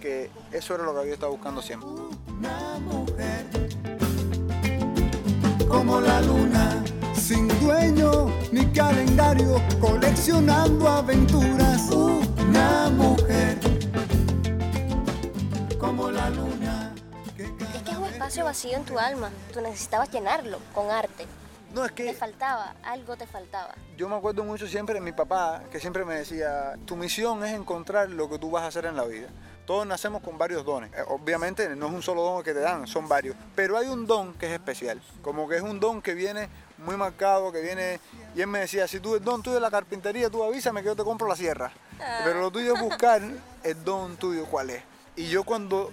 que 0.00 0.30
eso 0.50 0.74
era 0.74 0.84
lo 0.84 0.92
que 0.94 1.00
había 1.00 1.14
estado 1.14 1.32
buscando 1.32 1.62
siempre. 1.62 1.88
Una 1.88 2.78
mujer 2.80 3.46
como 5.68 6.00
la 6.00 6.20
luna, 6.22 6.82
sin 7.14 7.46
dueño 7.60 8.26
ni 8.50 8.66
calendario, 8.72 9.62
coleccionando 9.80 10.88
aventuras. 10.88 11.88
Una 11.90 12.90
mujer 12.90 13.58
espacio 18.22 18.44
vacío 18.44 18.76
en 18.76 18.84
tu 18.84 18.98
alma. 19.00 19.30
Tú 19.52 19.60
necesitabas 19.60 20.08
llenarlo 20.12 20.60
con 20.72 20.88
arte. 20.90 21.26
No, 21.74 21.84
es 21.84 21.92
Te 21.92 22.04
que 22.04 22.14
faltaba, 22.14 22.74
algo 22.84 23.16
te 23.16 23.26
faltaba. 23.26 23.74
yo 23.96 24.08
me 24.08 24.14
acuerdo 24.14 24.44
mucho 24.44 24.68
siempre 24.68 24.94
de 24.94 25.00
mi 25.00 25.10
papá, 25.10 25.62
que 25.72 25.80
siempre 25.80 26.04
me 26.04 26.14
decía, 26.14 26.74
tu 26.84 26.94
misión 26.94 27.42
es 27.44 27.52
encontrar 27.52 28.10
lo 28.10 28.28
que 28.28 28.38
tú 28.38 28.50
vas 28.50 28.62
a 28.62 28.66
hacer 28.68 28.84
en 28.84 28.94
la 28.96 29.04
vida. 29.04 29.26
Todos 29.66 29.86
nacemos 29.86 30.22
con 30.22 30.38
varios 30.38 30.64
dones. 30.64 30.92
Eh, 30.92 31.02
Obviamente 31.08 31.74
no 31.74 31.86
es 31.86 31.92
un 31.92 32.02
solo 32.02 32.22
don 32.22 32.42
que 32.44 32.52
te 32.52 32.60
dan, 32.60 32.86
son 32.86 33.08
varios. 33.08 33.34
Pero 33.56 33.76
hay 33.76 33.88
un 33.88 34.06
don 34.06 34.34
que 34.34 34.46
es 34.46 34.52
especial. 34.52 35.00
Como 35.22 35.48
que 35.48 35.56
es 35.56 35.62
un 35.62 35.80
don 35.80 36.00
que 36.00 36.14
viene 36.14 36.48
muy 36.78 36.96
marcado, 36.96 37.50
que 37.50 37.60
viene... 37.60 37.98
Y 38.36 38.40
él 38.40 38.46
me 38.46 38.60
decía, 38.60 38.86
si 38.86 39.00
tú 39.00 39.16
el 39.16 39.24
don 39.24 39.42
tuyo 39.42 39.56
es 39.56 39.62
la 39.62 39.70
carpintería, 39.70 40.30
tú 40.30 40.44
avísame 40.44 40.82
que 40.82 40.86
yo 40.86 40.96
te 40.96 41.02
compro 41.04 41.26
la 41.26 41.36
sierra. 41.36 41.72
Pero 42.22 42.40
lo 42.40 42.50
tuyo 42.52 42.74
es 42.74 42.80
buscar 42.80 43.20
el 43.64 43.84
don 43.84 44.16
tuyo 44.16 44.46
cuál 44.46 44.70
es. 44.70 44.82
Y 45.16 45.26
yo 45.28 45.42
cuando 45.42 45.90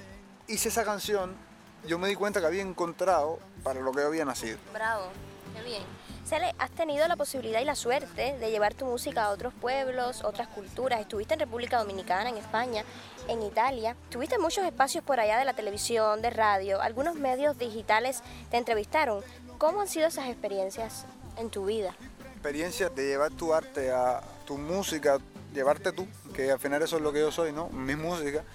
hice 0.47 0.69
esa 0.69 0.83
canción, 0.83 1.48
yo 1.87 1.97
me 1.97 2.07
di 2.07 2.15
cuenta 2.15 2.39
que 2.39 2.45
había 2.45 2.61
encontrado 2.61 3.39
para 3.63 3.79
lo 3.79 3.91
que 3.91 4.01
yo 4.01 4.07
había 4.07 4.25
nacido. 4.25 4.57
Bravo, 4.73 5.07
qué 5.55 5.63
bien. 5.63 5.83
Cele, 6.25 6.53
has 6.59 6.69
tenido 6.71 7.07
la 7.07 7.15
posibilidad 7.15 7.59
y 7.59 7.65
la 7.65 7.75
suerte 7.75 8.37
de 8.37 8.51
llevar 8.51 8.75
tu 8.75 8.85
música 8.85 9.25
a 9.25 9.29
otros 9.29 9.53
pueblos, 9.53 10.23
otras 10.23 10.47
culturas. 10.47 11.01
Estuviste 11.01 11.33
en 11.33 11.39
República 11.39 11.79
Dominicana, 11.79 12.29
en 12.29 12.37
España, 12.37 12.83
en 13.27 13.41
Italia. 13.41 13.95
Tuviste 14.09 14.37
muchos 14.37 14.63
espacios 14.63 15.03
por 15.03 15.19
allá 15.19 15.39
de 15.39 15.45
la 15.45 15.53
televisión, 15.53 16.21
de 16.21 16.29
radio. 16.29 16.81
Algunos 16.81 17.15
medios 17.15 17.57
digitales 17.57 18.21
te 18.51 18.57
entrevistaron. 18.57 19.23
¿Cómo 19.57 19.81
han 19.81 19.87
sido 19.87 20.07
esas 20.07 20.29
experiencias 20.29 21.05
en 21.37 21.49
tu 21.49 21.65
vida? 21.65 21.95
experiencia 22.39 22.87
de 22.87 23.05
llevar 23.05 23.31
tu 23.31 23.53
arte 23.53 23.91
a 23.91 24.21
tu 24.45 24.57
música, 24.57 25.17
llevarte 25.53 25.91
tú, 25.91 26.07
que 26.33 26.49
al 26.49 26.57
final 26.57 26.81
eso 26.81 26.95
es 26.95 27.01
lo 27.01 27.11
que 27.11 27.19
yo 27.19 27.33
soy, 27.33 27.51
¿no? 27.51 27.67
Mi 27.67 27.97
música. 27.97 28.45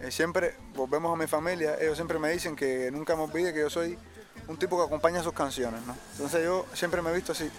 Eh, 0.00 0.10
siempre 0.10 0.54
volvemos 0.74 1.12
a 1.12 1.16
mi 1.16 1.26
familia, 1.26 1.76
ellos 1.80 1.96
siempre 1.96 2.18
me 2.18 2.30
dicen 2.30 2.54
que 2.54 2.90
nunca 2.90 3.16
me 3.16 3.22
olvide 3.22 3.52
que 3.54 3.60
yo 3.60 3.70
soy 3.70 3.98
un 4.48 4.56
tipo 4.58 4.76
que 4.76 4.84
acompaña 4.84 5.22
sus 5.22 5.32
canciones, 5.32 5.80
¿no? 5.86 5.96
Entonces 6.12 6.44
yo 6.44 6.66
siempre 6.74 7.00
me 7.02 7.10
he 7.10 7.14
visto 7.14 7.32
así. 7.32 7.50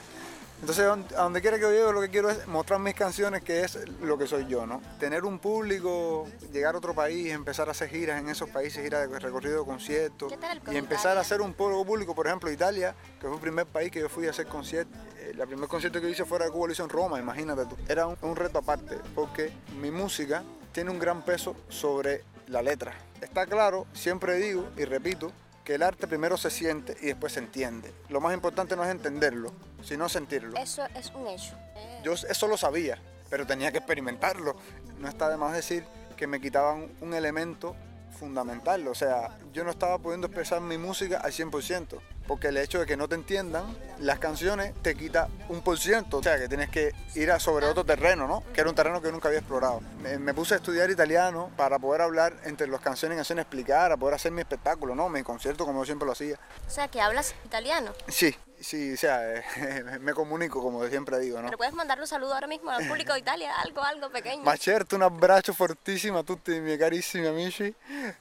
Entonces 0.60 0.86
a 0.86 1.22
donde 1.22 1.40
quiera 1.42 1.58
que 1.58 1.64
yo 1.64 1.72
llegue 1.72 1.92
lo 1.94 2.02
que 2.02 2.10
quiero 2.10 2.32
es 2.32 2.48
mostrar 2.48 2.80
mis 2.80 2.96
canciones, 2.96 3.44
que 3.44 3.62
es 3.62 3.78
lo 4.02 4.18
que 4.18 4.26
soy 4.26 4.48
yo, 4.48 4.66
¿no? 4.66 4.82
Tener 5.00 5.24
un 5.24 5.38
público, 5.38 6.28
llegar 6.52 6.74
a 6.74 6.80
otro 6.80 6.96
país, 6.96 7.32
empezar 7.32 7.68
a 7.68 7.72
hacer 7.72 7.90
giras 7.90 8.20
en 8.20 8.30
esos 8.30 8.50
países, 8.50 8.84
giras 8.84 9.08
de 9.10 9.20
recorrido 9.20 9.60
de 9.60 9.66
conciertos. 9.66 10.32
¿Qué 10.32 10.38
tal 10.38 10.60
con 10.62 10.74
Y 10.74 10.78
empezar 10.78 11.02
Italia? 11.12 11.20
a 11.20 11.22
hacer 11.22 11.42
un 11.42 11.54
pueblo 11.54 11.84
público, 11.86 12.16
por 12.16 12.26
ejemplo, 12.26 12.52
Italia, 12.52 12.96
que 13.20 13.28
fue 13.28 13.36
el 13.36 13.42
primer 13.42 13.68
país 13.68 13.92
que 13.92 14.00
yo 14.00 14.10
fui 14.10 14.26
a 14.26 14.32
hacer 14.32 14.48
conciertos. 14.48 14.98
Eh, 15.20 15.34
La 15.38 15.46
primer 15.46 15.68
concierto 15.70 16.02
que 16.02 16.10
hice 16.10 16.26
fuera 16.26 16.46
de 16.46 16.52
Cuba 16.52 16.68
lo 16.68 16.74
hice 16.74 16.82
en 16.82 16.90
Roma, 16.90 17.20
imagínate 17.20 17.66
tú. 17.66 17.76
Era 17.88 18.08
un, 18.08 18.18
un 18.24 18.36
reto 18.36 18.58
aparte, 18.58 18.98
porque 19.14 19.52
mi 19.80 19.92
música 19.92 20.42
tiene 20.78 20.92
un 20.92 21.00
gran 21.00 21.24
peso 21.24 21.56
sobre 21.70 22.24
la 22.50 22.62
letra. 22.62 22.94
Está 23.20 23.48
claro, 23.48 23.88
siempre 23.94 24.36
digo 24.36 24.70
y 24.78 24.86
repito, 24.86 25.32
que 25.64 25.74
el 25.74 25.82
arte 25.82 26.06
primero 26.06 26.38
se 26.38 26.52
siente 26.52 26.96
y 27.02 27.08
después 27.08 27.34
se 27.34 27.40
entiende. 27.40 27.92
Lo 28.10 28.22
más 28.22 28.36
importante 28.36 28.76
no 28.76 28.84
es 28.84 28.92
entenderlo, 28.92 29.52
sino 29.82 30.08
sentirlo. 30.08 30.56
Eso 30.56 30.86
es 30.94 31.12
un 31.16 31.26
hecho. 31.30 31.56
Yo 32.04 32.14
eso 32.14 32.48
lo 32.48 32.58
sabía, 32.58 33.02
pero 33.28 33.48
tenía 33.48 33.72
que 33.72 33.80
experimentarlo. 33.80 34.56
No 35.00 35.08
está 35.08 35.30
de 35.30 35.38
más 35.38 35.56
decir 35.56 35.84
que 36.16 36.28
me 36.28 36.40
quitaban 36.40 36.92
un 37.02 37.16
elemento 37.16 37.76
fundamental. 38.20 38.88
O 38.88 38.94
sea, 38.94 39.36
yo 39.54 39.64
no 39.64 39.72
estaba 39.72 39.98
pudiendo 39.98 40.28
expresar 40.28 40.62
mi 40.62 40.78
música 40.78 41.22
al 41.22 41.32
100%, 41.32 42.00
porque 42.28 42.50
el 42.50 42.58
hecho 42.58 42.80
de 42.80 42.86
que 42.86 42.98
no 42.98 43.08
te 43.08 43.16
entiendan 43.16 43.66
las 44.00 44.20
canciones 44.20 44.74
te 44.82 44.96
quita 44.96 45.28
un 45.50 45.62
por 45.62 45.80
ciento. 45.80 46.18
O 46.18 46.24
sea, 46.24 46.38
que 46.38 46.48
tienes 46.48 46.70
que 46.70 46.92
ir 47.16 47.32
a 47.32 47.40
sobre 47.40 47.66
otro 47.66 47.84
terreno, 47.84 48.28
¿no? 48.28 48.44
Que 48.54 48.62
era 48.62 48.70
un 48.70 48.76
terreno 48.76 49.02
que 49.02 49.12
nunca 49.12 49.30
había 49.30 49.40
explorado. 49.40 49.82
Me, 50.02 50.18
me 50.20 50.34
puse 50.34 50.54
a 50.54 50.58
estudiar 50.58 50.90
italiano 50.92 51.50
para 51.56 51.80
poder 51.80 52.02
hablar 52.02 52.36
entre 52.44 52.68
las 52.68 52.82
canciones 52.82 53.16
y 53.16 53.18
canciones, 53.18 53.44
explicar, 53.44 53.92
a 53.92 53.98
poder 53.98 54.16
hacer 54.16 54.32
mi 54.32 54.42
espectáculo, 54.42 54.96
¿no? 54.96 55.10
Mi 55.10 55.24
concierto 55.24 55.66
como 55.66 55.82
yo 55.82 55.86
siempre 55.86 56.06
lo 56.06 56.12
hacía. 56.12 56.40
o 56.66 56.70
sea, 56.70 56.88
que 56.88 57.02
hablas 57.02 57.34
italiano. 57.46 57.94
Sí, 58.08 58.36
sí, 58.60 58.94
o 58.94 58.98
sea, 58.98 59.44
me 60.02 60.14
comunico 60.14 60.62
como 60.62 60.86
siempre 60.88 61.20
digo, 61.20 61.40
¿no? 61.40 61.46
Pero 61.46 61.58
puedes 61.58 61.74
mandarle 61.74 62.04
un 62.04 62.08
saludo 62.08 62.34
ahora 62.34 62.48
mismo 62.48 62.72
al 62.72 62.88
público 62.88 63.14
de 63.14 63.20
Italia, 63.20 63.54
algo, 63.60 63.84
algo 63.84 64.10
pequeño. 64.10 64.44
Ma 64.46 64.56
certo, 64.58 64.96
un 64.96 65.04
abbraccio 65.04 65.54
fortissimo 65.54 66.20
a 66.20 66.24
tutti 66.24 66.54
i 66.54 66.60
miei 66.60 66.78
carissimi 66.78 67.28
amici 67.28 67.74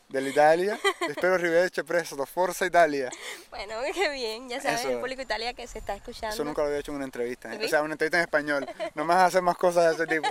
dell'Italia. 0.07 0.79
Spero 1.13 1.35
arrivederci 1.35 1.83
presto. 1.83 2.25
Forza 2.27 2.65
Italia. 2.65 3.11
Bueno, 3.51 3.75
qué 3.95 4.09
bien, 4.11 4.49
ya 4.49 4.61
sabes, 4.61 4.81
Eso- 4.81 4.91
el 4.91 4.99
público 4.99 5.19
de 5.19 5.25
Italia 5.25 5.55
que 5.55 5.67
se 5.67 5.79
está 5.79 5.95
escuchando. 5.95 6.35
Eso 6.35 6.45
nunca 6.45 6.63
lo 6.63 6.69
había 6.69 6.81
hecho 6.81 6.93
en 6.93 6.97
una 6.97 7.05
entrevista. 7.05 7.53
¿eh? 7.53 7.59
¿Sí? 7.59 7.65
O 7.67 7.69
sea, 7.69 7.83
una 7.83 7.95
entrevista 7.95 8.19
en 8.19 8.23
español. 8.25 8.69
No 8.95 9.05
me 9.05 9.15
vas 9.15 9.23
a 9.23 9.27
hacer 9.27 9.43
más 9.43 9.57
cosas 9.57 9.97
de 9.97 10.05
ese 10.05 10.15
tipo. 10.15 10.29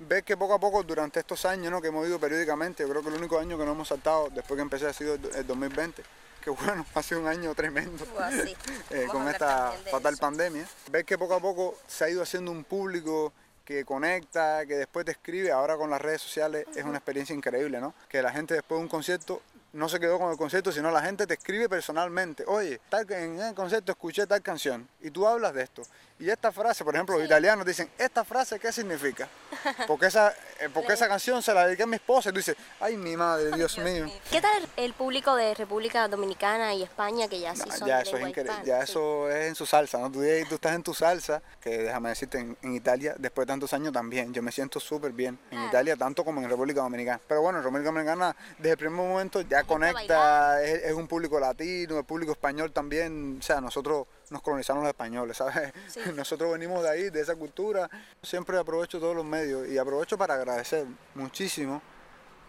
Ves 0.00 0.22
que 0.22 0.36
poco 0.36 0.54
a 0.54 0.58
poco, 0.60 0.82
durante 0.82 1.20
estos 1.20 1.44
años 1.44 1.70
¿no? 1.70 1.80
que 1.80 1.88
hemos 1.88 2.06
ido 2.06 2.18
periódicamente, 2.18 2.82
yo 2.82 2.88
creo 2.88 3.02
que 3.02 3.08
el 3.08 3.14
único 3.14 3.38
año 3.38 3.58
que 3.58 3.64
no 3.64 3.72
hemos 3.72 3.88
saltado 3.88 4.28
después 4.30 4.56
que 4.56 4.62
empecé 4.62 4.86
ha 4.86 4.92
sido 4.92 5.14
el 5.14 5.46
2020. 5.46 6.02
Que 6.46 6.50
bueno, 6.50 6.86
ha 6.94 7.02
sido 7.02 7.22
un 7.22 7.26
año 7.26 7.52
tremendo. 7.56 8.06
Sí. 8.30 8.56
eh, 8.90 9.08
con 9.10 9.26
esta 9.26 9.72
fatal 9.90 10.14
eso. 10.14 10.20
pandemia. 10.20 10.64
Ves 10.92 11.04
que 11.04 11.18
poco 11.18 11.34
a 11.34 11.40
poco 11.40 11.76
se 11.88 12.04
ha 12.04 12.08
ido 12.08 12.22
haciendo 12.22 12.52
un 12.52 12.62
público 12.62 13.32
que 13.64 13.84
conecta, 13.84 14.64
que 14.64 14.76
después 14.76 15.04
te 15.04 15.10
escribe, 15.10 15.50
ahora 15.50 15.76
con 15.76 15.90
las 15.90 16.00
redes 16.00 16.22
sociales 16.22 16.64
es 16.76 16.84
una 16.84 16.98
experiencia 16.98 17.34
increíble, 17.34 17.80
¿no? 17.80 17.94
Que 18.08 18.22
la 18.22 18.30
gente 18.30 18.54
después 18.54 18.78
de 18.78 18.82
un 18.84 18.88
concierto 18.88 19.42
no 19.72 19.88
se 19.88 19.98
quedó 19.98 20.20
con 20.20 20.30
el 20.30 20.36
concierto, 20.36 20.70
sino 20.70 20.88
la 20.92 21.02
gente 21.02 21.26
te 21.26 21.34
escribe 21.34 21.68
personalmente, 21.68 22.44
oye, 22.46 22.80
tal, 22.88 23.10
en 23.10 23.40
el 23.40 23.54
concierto 23.56 23.90
escuché 23.90 24.24
tal 24.28 24.40
canción 24.40 24.88
y 25.00 25.10
tú 25.10 25.26
hablas 25.26 25.52
de 25.52 25.64
esto. 25.64 25.82
Y 26.18 26.30
esta 26.30 26.50
frase, 26.50 26.82
por 26.82 26.94
ejemplo, 26.94 27.16
los 27.16 27.26
italianos 27.26 27.66
dicen, 27.66 27.90
¿esta 27.98 28.24
frase 28.24 28.58
qué 28.58 28.72
significa? 28.72 29.28
Porque 29.86 30.06
esa, 30.06 30.30
eh, 30.60 30.68
porque 30.72 30.94
esa 30.94 31.08
canción 31.08 31.42
se 31.42 31.52
la 31.52 31.66
dediqué 31.66 31.82
a 31.82 31.86
mi 31.86 31.96
esposa 31.96 32.30
y 32.30 32.32
tú 32.32 32.38
dices, 32.38 32.56
ay, 32.80 32.96
mi 32.96 33.16
madre, 33.16 33.50
Dios, 33.56 33.76
mío. 33.78 34.06
¿Qué 34.30 34.40
tal 34.40 34.62
el, 34.76 34.84
el 34.84 34.92
público 34.94 35.34
de 35.36 35.54
República 35.54 36.08
Dominicana 36.08 36.72
y 36.74 36.82
España 36.82 37.28
que 37.28 37.40
ya 37.40 37.54
sí 37.54 37.62
No, 37.66 37.76
son 37.76 37.88
ya 37.88 37.96
de 37.98 38.02
eso 38.04 38.16
es 38.16 38.28
hispana? 38.28 38.62
ya 38.64 38.78
Sí. 38.86 38.92
eso 38.92 39.30
es 39.30 39.48
en 39.48 39.54
su 39.54 39.66
salsa, 39.66 39.98
¿no? 39.98 40.10
Tú, 40.10 40.20
tú 40.48 40.54
estás 40.54 40.74
en 40.74 40.82
tu 40.82 40.94
salsa, 40.94 41.42
que 41.60 41.78
déjame 41.82 42.10
decirte, 42.10 42.38
en, 42.38 42.56
en 42.62 42.74
Italia, 42.74 43.14
después 43.18 43.46
de 43.46 43.52
tantos 43.52 43.72
años 43.74 43.92
también, 43.92 44.32
yo 44.32 44.42
me 44.42 44.52
siento 44.52 44.80
súper 44.80 45.12
bien 45.12 45.38
en 45.50 45.50
Claro. 45.58 45.68
Italia, 45.68 45.96
tanto 45.96 46.24
como 46.24 46.40
en 46.40 46.48
República 46.48 46.80
Dominicana. 46.80 47.20
Pero 47.28 47.42
bueno, 47.42 47.58
en 47.58 47.64
República 47.64 47.90
Dominicana, 47.90 48.36
desde 48.58 48.70
el 48.72 48.78
primer 48.78 48.96
momento 48.96 49.40
ya 49.42 49.64
conecta, 49.64 50.62
es, 50.62 50.84
es 50.84 50.92
un 50.92 51.06
público 51.08 51.38
latino, 51.38 51.98
el 51.98 52.04
público 52.04 52.32
español 52.32 52.72
también, 52.72 53.38
o 53.40 53.42
sea, 53.42 53.60
nosotros 53.60 54.06
nos 54.30 54.42
colonizaron 54.42 54.82
los 54.82 54.88
españoles, 54.88 55.36
¿sabes? 55.36 55.72
Sí. 55.88 56.00
Nosotros 56.14 56.52
venimos 56.52 56.82
de 56.82 56.90
ahí, 56.90 57.10
de 57.10 57.20
esa 57.20 57.34
cultura. 57.36 57.88
Siempre 58.22 58.58
aprovecho 58.58 58.98
todos 58.98 59.14
los 59.14 59.24
medios 59.24 59.68
y 59.68 59.78
aprovecho 59.78 60.18
para 60.18 60.34
agradecer 60.34 60.86
muchísimo 61.14 61.82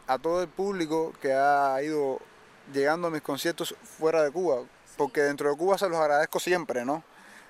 a 0.07 0.17
todo 0.17 0.41
el 0.41 0.47
público 0.47 1.13
que 1.21 1.33
ha 1.33 1.81
ido 1.83 2.19
llegando 2.73 3.07
a 3.07 3.11
mis 3.11 3.21
conciertos 3.21 3.75
fuera 3.83 4.23
de 4.23 4.31
Cuba, 4.31 4.63
porque 4.97 5.21
dentro 5.21 5.49
de 5.49 5.57
Cuba 5.57 5.77
se 5.77 5.87
los 5.89 5.97
agradezco 5.97 6.39
siempre, 6.39 6.85
¿no? 6.85 7.03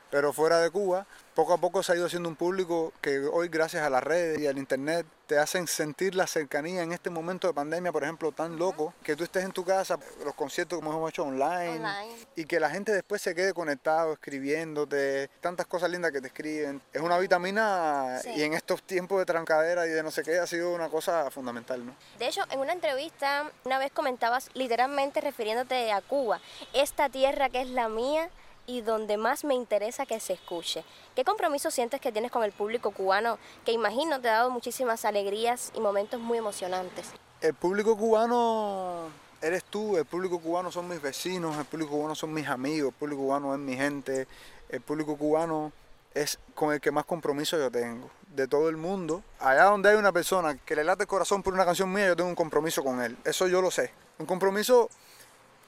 Pero 0.09 0.33
fuera 0.33 0.59
de 0.59 0.69
Cuba, 0.69 1.05
poco 1.35 1.53
a 1.53 1.57
poco 1.57 1.83
se 1.83 1.91
ha 1.91 1.95
ido 1.95 2.05
haciendo 2.05 2.29
un 2.29 2.35
público 2.35 2.93
que 3.01 3.19
hoy, 3.19 3.49
gracias 3.49 3.83
a 3.83 3.89
las 3.89 4.03
redes 4.03 4.39
y 4.39 4.47
al 4.47 4.57
internet, 4.57 5.05
te 5.27 5.37
hacen 5.37 5.67
sentir 5.67 6.15
la 6.15 6.25
cercanía 6.25 6.81
en 6.83 6.93
este 6.93 7.09
momento 7.09 7.47
de 7.47 7.53
pandemia, 7.53 7.91
por 7.91 8.03
ejemplo, 8.03 8.31
tan 8.31 8.57
loco, 8.57 8.93
que 9.03 9.15
tú 9.15 9.25
estés 9.25 9.43
en 9.43 9.51
tu 9.51 9.63
casa, 9.65 9.99
los 10.23 10.33
conciertos 10.33 10.79
como 10.79 10.93
hemos 10.93 11.09
hecho 11.09 11.23
online, 11.23 11.75
Online. 11.85 12.15
y 12.37 12.45
que 12.45 12.59
la 12.61 12.69
gente 12.69 12.93
después 12.93 13.21
se 13.21 13.35
quede 13.35 13.53
conectado, 13.53 14.13
escribiéndote, 14.13 15.29
tantas 15.41 15.67
cosas 15.67 15.89
lindas 15.91 16.11
que 16.13 16.21
te 16.21 16.27
escriben. 16.27 16.81
Es 16.93 17.01
una 17.01 17.17
vitamina 17.19 18.19
Sí. 18.23 18.31
y 18.37 18.43
en 18.43 18.53
estos 18.53 18.81
tiempos 18.83 19.19
de 19.19 19.25
trancadera 19.25 19.85
y 19.85 19.89
de 19.89 20.01
no 20.01 20.11
sé 20.11 20.23
qué 20.23 20.39
ha 20.39 20.47
sido 20.47 20.73
una 20.73 20.87
cosa 20.89 21.29
fundamental, 21.29 21.85
¿no? 21.85 21.93
De 22.17 22.27
hecho, 22.27 22.41
en 22.49 22.59
una 22.59 22.71
entrevista 22.73 23.51
una 23.65 23.79
vez 23.79 23.91
comentabas 23.91 24.49
literalmente 24.53 25.19
refiriéndote 25.19 25.91
a 25.91 26.01
Cuba, 26.01 26.39
esta 26.73 27.09
tierra 27.09 27.49
que 27.49 27.61
es 27.61 27.69
la 27.69 27.89
mía 27.89 28.29
y 28.67 28.81
donde 28.81 29.17
más 29.17 29.45
me 29.45 29.55
interesa 29.55 30.05
que 30.05 30.19
se 30.19 30.33
escuche. 30.33 30.83
¿Qué 31.15 31.23
compromiso 31.23 31.71
sientes 31.71 32.01
que 32.01 32.11
tienes 32.11 32.29
con 32.29 32.43
el 32.43 32.51
público 32.51 32.91
cubano 32.91 33.39
que 33.65 33.71
imagino 33.71 34.19
te 34.21 34.29
ha 34.29 34.33
dado 34.33 34.51
muchísimas 34.51 35.05
alegrías 35.05 35.71
y 35.73 35.79
momentos 35.79 36.19
muy 36.19 36.37
emocionantes? 36.37 37.07
El 37.41 37.53
público 37.53 37.97
cubano 37.97 39.07
eres 39.41 39.63
tú, 39.63 39.97
el 39.97 40.05
público 40.05 40.39
cubano 40.39 40.71
son 40.71 40.89
mis 40.89 41.01
vecinos, 41.01 41.57
el 41.57 41.65
público 41.65 41.91
cubano 41.91 42.13
son 42.13 42.33
mis 42.33 42.47
amigos, 42.47 42.89
el 42.89 42.95
público 42.95 43.21
cubano 43.21 43.53
es 43.53 43.59
mi 43.59 43.75
gente, 43.75 44.27
el 44.69 44.81
público 44.81 45.15
cubano 45.17 45.71
es 46.13 46.37
con 46.53 46.73
el 46.73 46.81
que 46.81 46.91
más 46.91 47.05
compromiso 47.05 47.57
yo 47.57 47.71
tengo. 47.71 48.09
De 48.35 48.47
todo 48.47 48.67
el 48.69 48.75
mundo, 48.75 49.23
allá 49.39 49.63
donde 49.65 49.89
hay 49.89 49.95
una 49.95 50.11
persona 50.11 50.57
que 50.57 50.75
le 50.75 50.83
late 50.83 51.03
el 51.03 51.07
corazón 51.07 51.41
por 51.41 51.53
una 51.53 51.63
canción 51.63 51.91
mía, 51.91 52.07
yo 52.07 52.15
tengo 52.15 52.29
un 52.29 52.35
compromiso 52.35 52.83
con 52.83 53.01
él. 53.01 53.17
Eso 53.23 53.47
yo 53.47 53.61
lo 53.61 53.71
sé. 53.71 53.91
Un 54.19 54.25
compromiso 54.25 54.89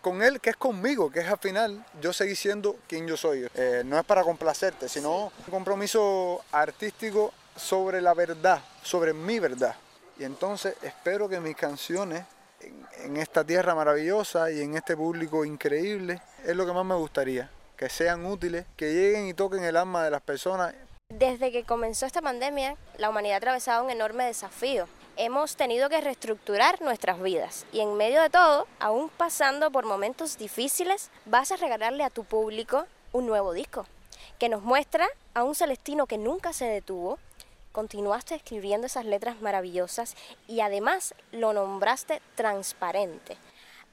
con 0.01 0.21
él 0.21 0.39
que 0.39 0.51
es 0.51 0.57
conmigo, 0.57 1.11
que 1.11 1.19
es 1.19 1.27
al 1.27 1.37
final 1.37 1.85
yo 2.01 2.13
seguir 2.13 2.37
siendo 2.37 2.77
quien 2.87 3.07
yo 3.07 3.17
soy. 3.17 3.47
Eh, 3.55 3.83
no 3.85 3.97
es 3.97 4.05
para 4.05 4.23
complacerte, 4.23 4.87
sino 4.87 5.25
un 5.25 5.51
compromiso 5.51 6.41
artístico 6.51 7.33
sobre 7.55 8.01
la 8.01 8.13
verdad, 8.13 8.61
sobre 8.81 9.13
mi 9.13 9.39
verdad. 9.39 9.75
Y 10.17 10.23
entonces 10.23 10.75
espero 10.81 11.27
que 11.27 11.39
mis 11.39 11.55
canciones 11.55 12.23
en, 12.61 12.85
en 13.03 13.17
esta 13.17 13.43
tierra 13.43 13.75
maravillosa 13.75 14.51
y 14.51 14.61
en 14.61 14.75
este 14.75 14.95
público 14.95 15.45
increíble 15.45 16.21
es 16.45 16.55
lo 16.55 16.65
que 16.65 16.73
más 16.73 16.85
me 16.85 16.95
gustaría, 16.95 17.49
que 17.75 17.89
sean 17.89 18.25
útiles, 18.25 18.65
que 18.75 18.93
lleguen 18.93 19.27
y 19.27 19.33
toquen 19.33 19.63
el 19.63 19.77
alma 19.77 20.03
de 20.03 20.11
las 20.11 20.21
personas. 20.21 20.73
Desde 21.09 21.51
que 21.51 21.63
comenzó 21.63 22.05
esta 22.05 22.21
pandemia, 22.21 22.75
la 22.97 23.09
humanidad 23.09 23.35
ha 23.35 23.37
atravesado 23.37 23.83
un 23.83 23.89
enorme 23.89 24.25
desafío. 24.25 24.87
Hemos 25.19 25.57
tenido 25.57 25.89
que 25.89 25.99
reestructurar 25.99 26.81
nuestras 26.81 27.21
vidas 27.21 27.65
y 27.73 27.81
en 27.81 27.95
medio 27.95 28.21
de 28.21 28.29
todo, 28.29 28.67
aún 28.79 29.09
pasando 29.09 29.69
por 29.69 29.85
momentos 29.85 30.37
difíciles, 30.37 31.11
vas 31.25 31.51
a 31.51 31.57
regalarle 31.57 32.05
a 32.05 32.09
tu 32.09 32.23
público 32.23 32.85
un 33.11 33.27
nuevo 33.27 33.51
disco 33.51 33.85
que 34.39 34.47
nos 34.47 34.61
muestra 34.61 35.09
a 35.33 35.43
un 35.43 35.55
Celestino 35.55 36.07
que 36.07 36.17
nunca 36.17 36.53
se 36.53 36.63
detuvo, 36.63 37.19
continuaste 37.73 38.33
escribiendo 38.33 38.87
esas 38.87 39.03
letras 39.03 39.41
maravillosas 39.41 40.15
y 40.47 40.61
además 40.61 41.13
lo 41.33 41.51
nombraste 41.51 42.21
transparente. 42.35 43.35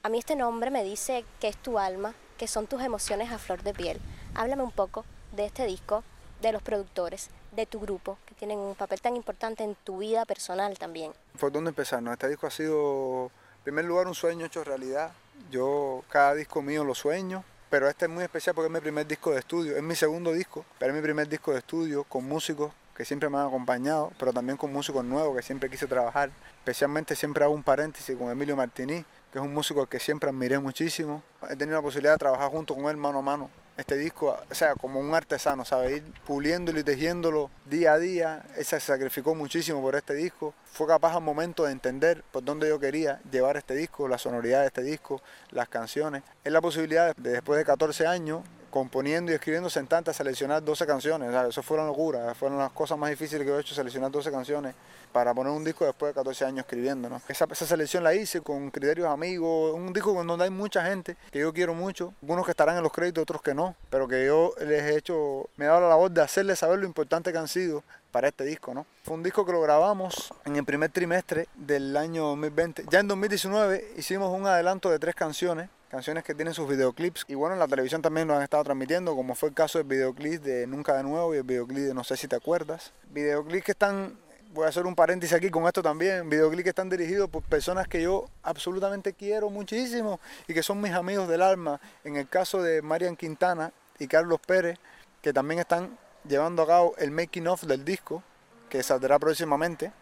A 0.05 0.09
mí 0.09 0.19
este 0.19 0.37
nombre 0.37 0.71
me 0.71 0.85
dice 0.85 1.25
que 1.41 1.49
es 1.49 1.57
tu 1.57 1.81
alma, 1.81 2.15
que 2.39 2.47
son 2.47 2.69
tus 2.69 2.83
emociones 2.83 3.33
a 3.33 3.39
flor 3.39 3.65
de 3.65 3.75
piel. 3.75 4.01
Háblame 4.37 4.62
un 4.62 4.71
poco 4.71 5.05
de 5.33 5.47
este 5.47 5.67
disco, 5.67 6.05
de 6.41 6.53
los 6.53 6.62
productores, 6.62 7.31
de 7.57 7.66
tu 7.66 7.81
grupo, 7.81 8.19
que 8.27 8.35
tienen 8.35 8.59
un 8.59 8.75
papel 8.75 9.01
tan 9.01 9.16
importante 9.16 9.64
en 9.64 9.75
tu 9.83 9.99
vida 9.99 10.25
personal 10.25 10.79
también. 10.79 11.12
¿Por 11.40 11.51
dónde 11.51 11.71
empezar? 11.71 12.03
No, 12.03 12.12
este 12.12 12.29
disco 12.29 12.47
ha 12.47 12.51
sido, 12.51 13.31
en 13.59 13.64
primer 13.64 13.85
lugar, 13.87 14.07
un 14.07 14.14
sueño 14.14 14.47
hecho 14.47 14.62
realidad. 14.62 15.11
Yo 15.51 16.05
cada 16.09 16.35
disco 16.35 16.62
mío 16.62 16.85
lo 16.85 16.95
sueño, 16.95 17.42
pero 17.71 17.88
este 17.88 18.05
es 18.05 18.11
muy 18.11 18.23
especial 18.23 18.55
porque 18.55 18.66
es 18.66 18.73
mi 18.73 18.81
primer 18.81 19.07
disco 19.07 19.33
de 19.33 19.40
estudio, 19.40 19.77
es 19.77 19.83
mi 19.83 19.97
segundo 19.97 20.33
disco, 20.33 20.64
pero 20.79 20.92
es 20.92 20.97
mi 20.97 21.03
primer 21.03 21.29
disco 21.29 21.53
de 21.53 21.59
estudio 21.59 22.05
con 22.05 22.25
músicos 22.25 22.73
que 22.95 23.05
siempre 23.05 23.29
me 23.29 23.38
han 23.38 23.47
acompañado, 23.47 24.12
pero 24.19 24.33
también 24.33 24.57
con 24.57 24.73
músicos 24.73 25.05
nuevos 25.05 25.37
que 25.37 25.42
siempre 25.42 25.69
quise 25.69 25.87
trabajar. 25.87 26.31
Especialmente 26.59 27.14
siempre 27.14 27.45
hago 27.45 27.53
un 27.53 27.62
paréntesis 27.62 28.16
con 28.16 28.31
Emilio 28.31 28.57
Martini, 28.57 29.05
que 29.33 29.38
es 29.38 29.45
un 29.45 29.53
músico 29.53 29.83
al 29.83 29.88
que 29.88 30.01
siempre 30.01 30.31
admiré 30.31 30.59
muchísimo. 30.59 31.23
He 31.51 31.57
tenido 31.57 31.77
la 31.77 31.83
posibilidad 31.83 32.14
de 32.14 32.19
trabajar 32.19 32.51
junto 32.51 32.75
con 32.75 32.87
él 32.87 32.97
mano 32.97 33.19
a 33.19 33.23
mano 33.23 33.51
este 33.77 33.97
disco, 33.97 34.39
o 34.51 34.55
sea, 34.55 34.75
como 34.75 35.01
un 35.01 35.15
artesano, 35.15 35.65
¿sabes? 35.65 35.99
Ir 35.99 36.03
puliéndolo 36.27 36.81
y 36.81 36.85
tejiéndolo 36.85 37.51
día 37.67 37.93
a 37.93 37.99
día. 37.99 38.43
Él 38.57 38.65
se 38.65 38.81
sacrificó 38.81 39.35
muchísimo 39.35 39.81
por 39.83 39.95
este 39.97 40.15
disco. 40.15 40.55
Fue 40.65 40.87
capaz 40.87 41.15
al 41.15 41.23
momento 41.23 41.65
de 41.65 41.73
entender 41.73 42.23
por 42.33 42.43
dónde 42.45 42.69
yo 42.69 42.79
quería 42.79 43.21
llevar 43.31 43.57
este 43.57 43.75
disco, 43.75 44.09
la 44.09 44.19
sonoridad 44.19 44.62
de 44.62 44.67
este 44.69 44.83
disco, 44.83 45.21
las 45.51 45.69
canciones. 45.69 46.23
Es 46.45 46.53
la 46.53 46.61
posibilidad 46.61 47.15
de, 47.17 47.31
después 47.31 47.59
de 47.59 47.65
14 47.65 48.07
años, 48.07 48.43
componiendo 48.77 49.33
y 49.33 49.35
escribiendo 49.35 49.69
a 49.69 50.12
seleccionar 50.12 50.62
12 50.62 50.87
canciones. 50.87 51.35
Eso 51.49 51.62
fueron 51.62 51.87
locuras, 51.87 52.37
fueron 52.37 52.59
las 52.59 52.71
cosas 52.73 52.99
más 52.99 53.09
difíciles 53.09 53.47
que 53.47 53.51
he 53.51 53.59
hecho, 53.59 53.75
seleccionar 53.75 54.11
12 54.11 54.31
canciones 54.31 54.75
para 55.12 55.33
poner 55.33 55.51
un 55.51 55.65
disco 55.65 55.87
después 55.87 56.11
de 56.11 56.15
14 56.15 56.45
años 56.45 56.59
escribiendo. 56.59 57.09
¿no? 57.09 57.23
Esa, 57.27 57.47
esa 57.51 57.65
selección 57.65 58.05
la 58.05 58.15
hice 58.15 58.43
con 58.43 58.71
criterios 58.71 59.09
amigos, 59.09 59.73
un 59.75 59.95
disco 59.95 60.12
donde 60.23 60.45
hay 60.45 60.51
mucha 60.51 60.85
gente 60.85 61.17
que 61.31 61.39
yo 61.39 61.55
quiero 61.55 61.73
mucho, 61.73 62.12
algunos 62.21 62.45
que 62.45 62.51
estarán 62.51 62.77
en 62.77 62.83
los 62.83 62.93
créditos, 62.93 63.23
otros 63.23 63.41
que 63.41 63.55
no, 63.55 63.75
pero 63.89 64.07
que 64.07 64.27
yo 64.27 64.53
les 64.61 64.83
he 64.83 64.99
hecho, 64.99 65.49
me 65.57 65.65
he 65.65 65.69
dado 65.69 65.81
la 65.81 65.89
labor 65.89 66.11
de 66.11 66.21
hacerles 66.21 66.59
saber 66.59 66.79
lo 66.79 66.85
importante 66.85 67.33
que 67.33 67.39
han 67.39 67.49
sido 67.49 67.83
para 68.11 68.29
este 68.29 68.45
disco, 68.45 68.75
¿no? 68.75 68.87
Fue 69.03 69.14
un 69.14 69.23
disco 69.23 69.45
que 69.45 69.53
lo 69.53 69.61
grabamos 69.61 70.33
en 70.45 70.57
el 70.57 70.64
primer 70.64 70.90
trimestre 70.90 71.49
del 71.55 71.97
año 71.97 72.25
2020. 72.29 72.87
Ya 72.90 73.01
en 73.01 73.09
2019 73.09 73.92
hicimos 73.97 74.33
un 74.33 74.47
adelanto 74.47 74.90
de 74.90 74.99
tres 74.99 75.14
canciones 75.14 75.69
canciones 75.88 76.25
que 76.25 76.35
tienen 76.35 76.53
sus 76.53 76.69
videoclips 76.69 77.25
y 77.29 77.35
bueno 77.35 77.55
en 77.55 77.61
la 77.61 77.69
televisión 77.69 78.03
también 78.03 78.27
lo 78.27 78.35
han 78.35 78.42
estado 78.42 78.64
transmitiendo 78.64 79.14
como 79.14 79.35
fue 79.35 79.51
el 79.51 79.55
caso 79.55 79.79
del 79.79 79.87
videoclip 79.87 80.42
de 80.42 80.66
Nunca 80.66 80.97
de 80.97 81.05
Nuevo 81.05 81.35
y 81.35 81.38
el 81.38 81.45
videoclip 81.45 81.85
de 81.85 81.95
No 81.95 82.03
sé 82.03 82.16
si 82.16 82.27
te 82.27 82.37
acuerdas 82.37 82.92
videoclips 83.11 83.64
que 83.64 83.73
están 83.73 84.19
voy 84.53 84.64
a 84.64 84.69
hacer 84.69 84.85
un 84.85 84.95
paréntesis 84.95 85.37
aquí 85.37 85.49
con 85.49 85.66
esto 85.66 85.83
también 85.83 86.29
videoclips 86.29 86.64
que 86.64 86.69
están 86.71 86.88
dirigidos 86.88 87.31
por 87.31 87.42
personas 87.45 87.87
que 87.87 88.03
yo 88.03 88.29
absolutamente 88.42 89.12
quiero 89.12 89.49
muchísimo 89.49 90.19
y 90.49 90.55
que 90.55 90.62
son 90.62 90.81
mis 90.81 90.92
amigos 90.92 91.29
del 91.29 91.42
alma 91.42 91.81
en 92.05 92.16
el 92.16 92.29
caso 92.29 92.62
de 92.62 92.83
Marian 92.83 93.16
Quintana 93.16 93.73
y 93.99 94.09
Carlos 94.09 94.40
Pérez 94.45 94.79
que 95.23 95.33
también 95.33 95.61
están 95.61 95.97
llevando 96.29 96.62
a 96.62 96.67
cabo 96.67 96.95
el 96.99 97.11
making 97.11 97.47
of 97.49 97.62
del 97.62 97.85
disco 97.85 98.23
que 98.69 98.83
saldrá 98.83 99.19
próximamente 99.19 99.93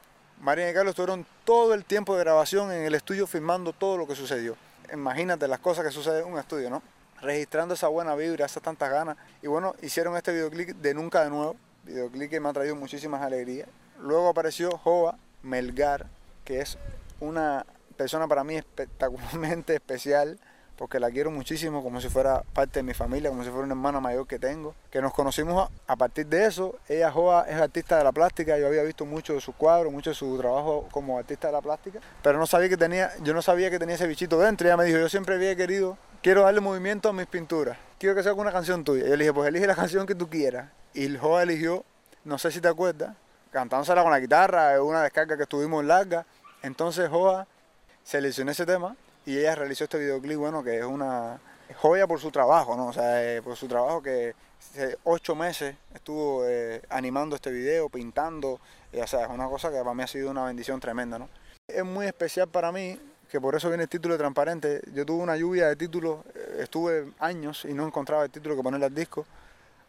Marian 0.40 0.70
y 0.70 0.74
Carlos 0.74 0.94
tuvieron 0.94 1.26
todo 1.44 1.74
el 1.74 1.84
tiempo 1.84 2.16
de 2.16 2.24
grabación 2.24 2.72
en 2.72 2.84
el 2.84 2.94
estudio 2.94 3.26
filmando 3.26 3.72
todo 3.72 3.96
lo 3.96 4.06
que 4.06 4.14
sucedió 4.14 4.56
imagínate 4.92 5.48
las 5.48 5.60
cosas 5.60 5.84
que 5.84 5.90
suceden 5.90 6.26
en 6.26 6.32
un 6.32 6.38
estudio, 6.38 6.70
¿no? 6.70 6.82
Registrando 7.20 7.74
esa 7.74 7.88
buena 7.88 8.14
vibra, 8.14 8.46
esas 8.46 8.62
tantas 8.62 8.90
ganas. 8.90 9.16
Y 9.42 9.46
bueno, 9.46 9.74
hicieron 9.82 10.16
este 10.16 10.32
videoclip 10.32 10.70
de 10.76 10.94
Nunca 10.94 11.24
de 11.24 11.30
Nuevo, 11.30 11.56
videoclip 11.84 12.30
que 12.30 12.40
me 12.40 12.48
ha 12.48 12.52
traído 12.52 12.76
muchísimas 12.76 13.22
alegrías. 13.22 13.68
Luego 14.00 14.28
apareció 14.28 14.76
Joa 14.78 15.16
Melgar, 15.42 16.06
que 16.44 16.60
es 16.60 16.78
una 17.20 17.64
persona 17.96 18.26
para 18.28 18.44
mí 18.44 18.56
espectacularmente 18.56 19.74
especial 19.76 20.38
porque 20.76 20.98
la 20.98 21.10
quiero 21.10 21.30
muchísimo, 21.30 21.82
como 21.82 22.00
si 22.00 22.08
fuera 22.08 22.42
parte 22.52 22.80
de 22.80 22.82
mi 22.82 22.94
familia, 22.94 23.30
como 23.30 23.44
si 23.44 23.50
fuera 23.50 23.64
una 23.64 23.74
hermana 23.74 24.00
mayor 24.00 24.26
que 24.26 24.38
tengo, 24.38 24.74
que 24.90 25.00
nos 25.00 25.12
conocimos 25.12 25.70
a, 25.86 25.96
partir 25.96 26.26
de 26.26 26.46
eso. 26.46 26.76
Ella, 26.88 27.10
Joa, 27.10 27.46
es 27.48 27.56
artista 27.56 27.96
de 27.96 28.04
la 28.04 28.12
plástica, 28.12 28.58
yo 28.58 28.66
había 28.66 28.82
visto 28.82 29.06
mucho 29.06 29.34
de 29.34 29.40
su 29.40 29.52
cuadro, 29.52 29.90
mucho 29.90 30.10
de 30.10 30.16
su 30.16 30.36
trabajo 30.38 30.88
como 30.90 31.18
artista 31.18 31.48
de 31.48 31.52
la 31.52 31.62
plástica, 31.62 32.00
pero 32.22 32.38
no 32.38 32.46
sabía 32.46 32.68
que 32.68 32.76
tenía, 32.76 33.12
yo 33.22 33.34
no 33.34 33.42
sabía 33.42 33.70
que 33.70 33.78
tenía 33.78 33.94
ese 33.94 34.06
bichito 34.06 34.38
dentro. 34.40 34.66
Ella 34.66 34.76
me 34.76 34.84
dijo, 34.84 34.98
yo 34.98 35.08
siempre 35.08 35.36
había 35.36 35.54
querido, 35.54 35.96
quiero 36.22 36.42
darle 36.42 36.60
movimiento 36.60 37.08
a 37.08 37.12
mis 37.12 37.26
pinturas, 37.26 37.78
quiero 37.98 38.14
que 38.14 38.22
sea 38.22 38.34
una 38.34 38.52
canción 38.52 38.82
tuya. 38.82 39.04
Yo 39.04 39.16
le 39.16 39.24
dije, 39.24 39.32
pues 39.32 39.48
elige 39.48 39.66
la 39.66 39.76
canción 39.76 40.06
que 40.06 40.14
tú 40.14 40.28
quieras. 40.28 40.70
Y 40.92 41.16
Joa 41.16 41.44
eligió, 41.44 41.84
no 42.24 42.38
sé 42.38 42.50
si 42.50 42.60
te 42.60 42.68
acuerdas, 42.68 43.16
cantándosela 43.52 44.02
con 44.02 44.10
la 44.10 44.20
guitarra, 44.20 44.82
una 44.82 45.02
descarga 45.02 45.36
que 45.36 45.44
estuvimos 45.44 45.84
larga. 45.84 46.26
Entonces 46.62 47.08
Joa 47.08 47.46
seleccionó 48.02 48.50
ese 48.50 48.66
tema 48.66 48.96
y 49.26 49.38
ella 49.38 49.54
realizó 49.54 49.84
este 49.84 49.98
videoclip, 49.98 50.38
bueno, 50.38 50.62
que 50.62 50.78
es 50.78 50.84
una 50.84 51.40
joya 51.76 52.06
por 52.06 52.20
su 52.20 52.30
trabajo, 52.30 52.76
¿no? 52.76 52.88
O 52.88 52.92
sea, 52.92 53.22
eh, 53.24 53.42
por 53.42 53.56
su 53.56 53.66
trabajo 53.68 54.02
que 54.02 54.34
ocho 55.04 55.34
meses 55.34 55.76
estuvo 55.94 56.44
eh, 56.46 56.82
animando 56.88 57.36
este 57.36 57.50
video, 57.50 57.88
pintando, 57.88 58.60
o 58.92 59.06
sea, 59.06 59.24
es 59.24 59.30
una 59.30 59.48
cosa 59.48 59.70
que 59.70 59.78
para 59.78 59.94
mí 59.94 60.02
ha 60.02 60.06
sido 60.06 60.30
una 60.30 60.44
bendición 60.44 60.80
tremenda, 60.80 61.18
¿no? 61.18 61.28
Es 61.66 61.84
muy 61.84 62.06
especial 62.06 62.48
para 62.48 62.70
mí, 62.72 62.98
que 63.30 63.40
por 63.40 63.54
eso 63.54 63.68
viene 63.68 63.84
el 63.84 63.88
título 63.88 64.14
de 64.14 64.18
Transparente. 64.18 64.82
Yo 64.92 65.06
tuve 65.06 65.22
una 65.22 65.36
lluvia 65.36 65.68
de 65.68 65.76
títulos, 65.76 66.20
eh, 66.34 66.58
estuve 66.60 67.12
años 67.18 67.64
y 67.64 67.72
no 67.72 67.86
encontraba 67.86 68.24
el 68.24 68.30
título 68.30 68.56
que 68.56 68.62
ponerle 68.62 68.86
al 68.86 68.94
disco, 68.94 69.26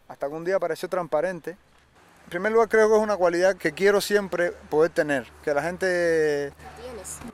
hasta 0.07 0.27
que 0.27 0.33
un 0.33 0.45
día 0.45 0.55
apareció 0.55 0.87
Transparente. 0.87 1.51
En 1.51 2.29
primer 2.29 2.51
lugar 2.51 2.69
creo 2.69 2.89
que 2.89 2.95
es 2.95 3.01
una 3.01 3.17
cualidad 3.17 3.55
que 3.55 3.73
quiero 3.73 4.01
siempre 4.01 4.51
poder 4.51 4.91
tener, 4.91 5.27
que 5.43 5.53
la 5.53 5.61
gente 5.61 6.53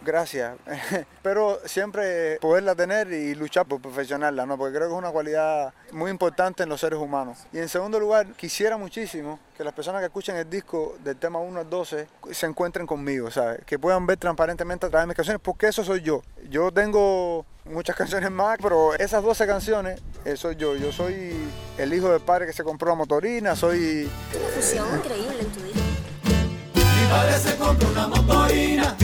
Gracias. 0.04 0.58
Pero 1.22 1.60
siempre 1.66 2.38
poderla 2.40 2.76
tener 2.76 3.12
y 3.12 3.36
luchar 3.36 3.66
por 3.66 3.82
perfeccionarla, 3.82 4.46
¿no? 4.46 4.58
Porque 4.58 4.76
creo 4.76 4.88
que 4.88 4.94
es 4.94 4.98
una 4.98 5.12
cualidad 5.12 5.74
muy 5.92 6.12
importante 6.12 6.64
en 6.64 6.70
los 6.70 6.80
seres 6.80 7.00
humanos. 7.00 7.40
Y 7.54 7.60
en 7.60 7.70
segundo 7.70 8.00
lugar, 8.00 8.28
quisiera 8.34 8.78
muchísimo 8.78 9.40
que 9.56 9.64
las 9.64 9.74
personas 9.74 10.02
que 10.02 10.08
escuchen 10.08 10.36
el 10.36 10.50
disco 10.50 10.96
del 11.04 11.18
tema 11.18 11.40
1 11.40 11.60
al 11.60 11.70
12 11.70 12.08
se 12.32 12.46
encuentren 12.46 12.88
conmigo, 12.88 13.30
¿sabes? 13.30 13.62
Que 13.66 13.78
puedan 13.78 14.06
ver 14.06 14.18
transparentemente 14.18 14.86
a 14.86 14.90
través 14.90 15.04
de 15.04 15.08
mis 15.08 15.16
canciones, 15.16 15.42
porque 15.44 15.68
eso 15.68 15.84
soy 15.84 16.02
yo. 16.02 16.22
Yo 16.50 16.72
tengo 16.72 17.46
muchas 17.66 17.96
canciones 18.02 18.32
más, 18.32 18.58
pero 18.62 18.94
esas 18.96 19.24
12 19.24 19.48
canciones, 19.48 20.02
eso 20.26 20.50
soy 20.50 20.56
yo. 20.56 20.76
Yo 20.76 20.92
soy 20.92 21.34
el 21.78 21.94
hijo 21.94 22.10
del 22.10 22.22
padre 22.22 22.48
que 22.48 22.54
se 22.54 22.64
compró 22.64 22.90
la 22.90 22.96
motorina, 22.96 23.56
soy... 23.56 24.10
Una 24.36 24.48
fusión 24.50 24.88
increíble 24.98 25.40
en 25.40 25.52
tu 25.52 25.60
vida. 25.62 25.82
Mi 26.74 27.08
padre 27.10 27.38
se 27.38 27.58
compró 27.58 27.90
una 27.90 28.08
motorina 28.08 28.96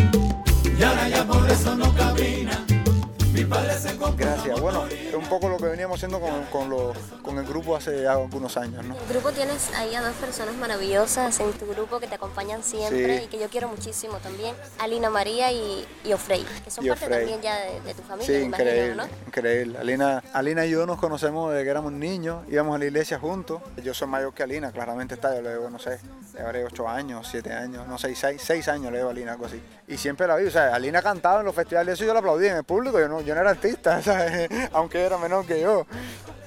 Gracias. 3.48 4.62
Bueno, 4.62 4.86
es 4.88 5.14
un 5.14 5.26
poco 5.28 5.50
lo 5.50 5.58
que 5.58 5.66
veníamos 5.66 5.98
haciendo 5.98 6.20
con, 6.20 6.44
con, 6.46 6.94
con 7.22 7.38
el 7.38 7.46
grupo 7.46 7.76
hace 7.76 8.08
algunos 8.08 8.58
años. 8.58 8.86
¿no? 8.86 8.96
El 8.96 9.08
grupo 9.10 9.32
tienes 9.32 9.74
ahí 9.76 9.96
a 9.96 10.02
dos 10.02 10.16
personas 10.16 10.56
maravillosas 10.56 11.40
en 11.40 11.52
tu 11.54 11.68
grupo 11.68 12.00
que 12.00 12.08
te 12.08 12.16
acompañan 12.16 12.64
siempre 12.64 13.24
y 13.24 13.28
que 13.28 13.40
yo 13.40 13.48
quiero 13.50 13.68
muchísimo 13.68 14.18
también. 14.18 14.56
Alina 14.80 15.10
María 15.10 15.52
y, 15.52 15.86
y 16.04 16.14
Ofrey, 16.14 16.46
que 16.64 16.72
son 16.72 16.86
parte 16.86 17.08
también 17.08 17.42
ya 17.42 17.56
de, 17.58 17.94
tu 17.94 18.02
familia. 18.04 18.40
Sí, 18.40 18.46
increíble, 18.46 18.96
¿no? 18.96 19.06
increíble. 19.28 19.78
Alina, 19.80 20.24
Alina 20.34 20.66
y 20.66 20.72
yo 20.72 20.86
nos 20.86 21.00
conocemos 21.00 21.52
desde 21.52 21.64
que 21.64 21.70
éramos 21.70 21.92
niños, 21.94 22.44
íbamos 22.50 22.76
a 22.76 22.80
la 22.80 22.86
iglesia 22.86 23.20
juntos. 23.20 23.62
Yo 23.84 23.94
soy 23.94 24.08
mayor 24.08 24.34
que 24.34 24.44
Alina, 24.44 24.72
claramente 24.72 25.16
está, 25.16 25.36
yo 25.36 25.42
le 25.42 25.50
debo, 25.50 25.70
no 25.70 25.80
sé, 25.80 26.00
habré 26.42 26.64
8 26.64 26.88
años, 26.88 27.28
7 27.30 27.54
años, 27.54 27.88
no 27.88 27.98
sé, 27.98 28.14
6, 28.16 28.42
6 28.44 28.68
años 28.68 28.92
le 28.92 29.00
debo 29.00 29.10
a 29.10 29.12
Alina, 29.12 29.34
algo 29.34 29.46
así. 29.46 29.62
Y 29.88 29.98
siempre 29.98 30.28
la 30.28 30.36
vi, 30.36 30.46
o 30.46 30.52
sea, 30.52 30.74
Alina 30.76 31.02
cantaba 31.02 31.40
en 31.40 31.46
los 31.46 31.56
festivales, 31.56 31.94
eso 31.94 32.06
yo 32.06 32.14
la 32.14 32.20
aplaudí 32.20 32.48
en 32.48 32.58
el 32.58 32.64
público, 32.64 33.00
yo 33.00 33.08
no, 33.08 33.22
yo 33.22 33.34
no 33.36 33.42
era 33.42 33.52
artista, 33.52 34.02
¿sabes? 34.04 34.50
aunque 34.74 35.04
era 35.04 35.18
menor 35.18 35.46
que 35.46 35.62
yo. 35.62 35.86